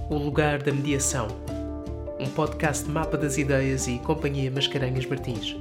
O 0.09 0.17
Lugar 0.17 0.61
da 0.61 0.71
Mediação 0.71 1.27
um 2.19 2.29
podcast 2.29 2.85
de 2.85 2.91
mapa 2.91 3.17
das 3.17 3.37
ideias 3.37 3.87
e 3.87 3.99
Companhia 3.99 4.49
Mascarenhas 4.49 5.05
Martins. 5.05 5.55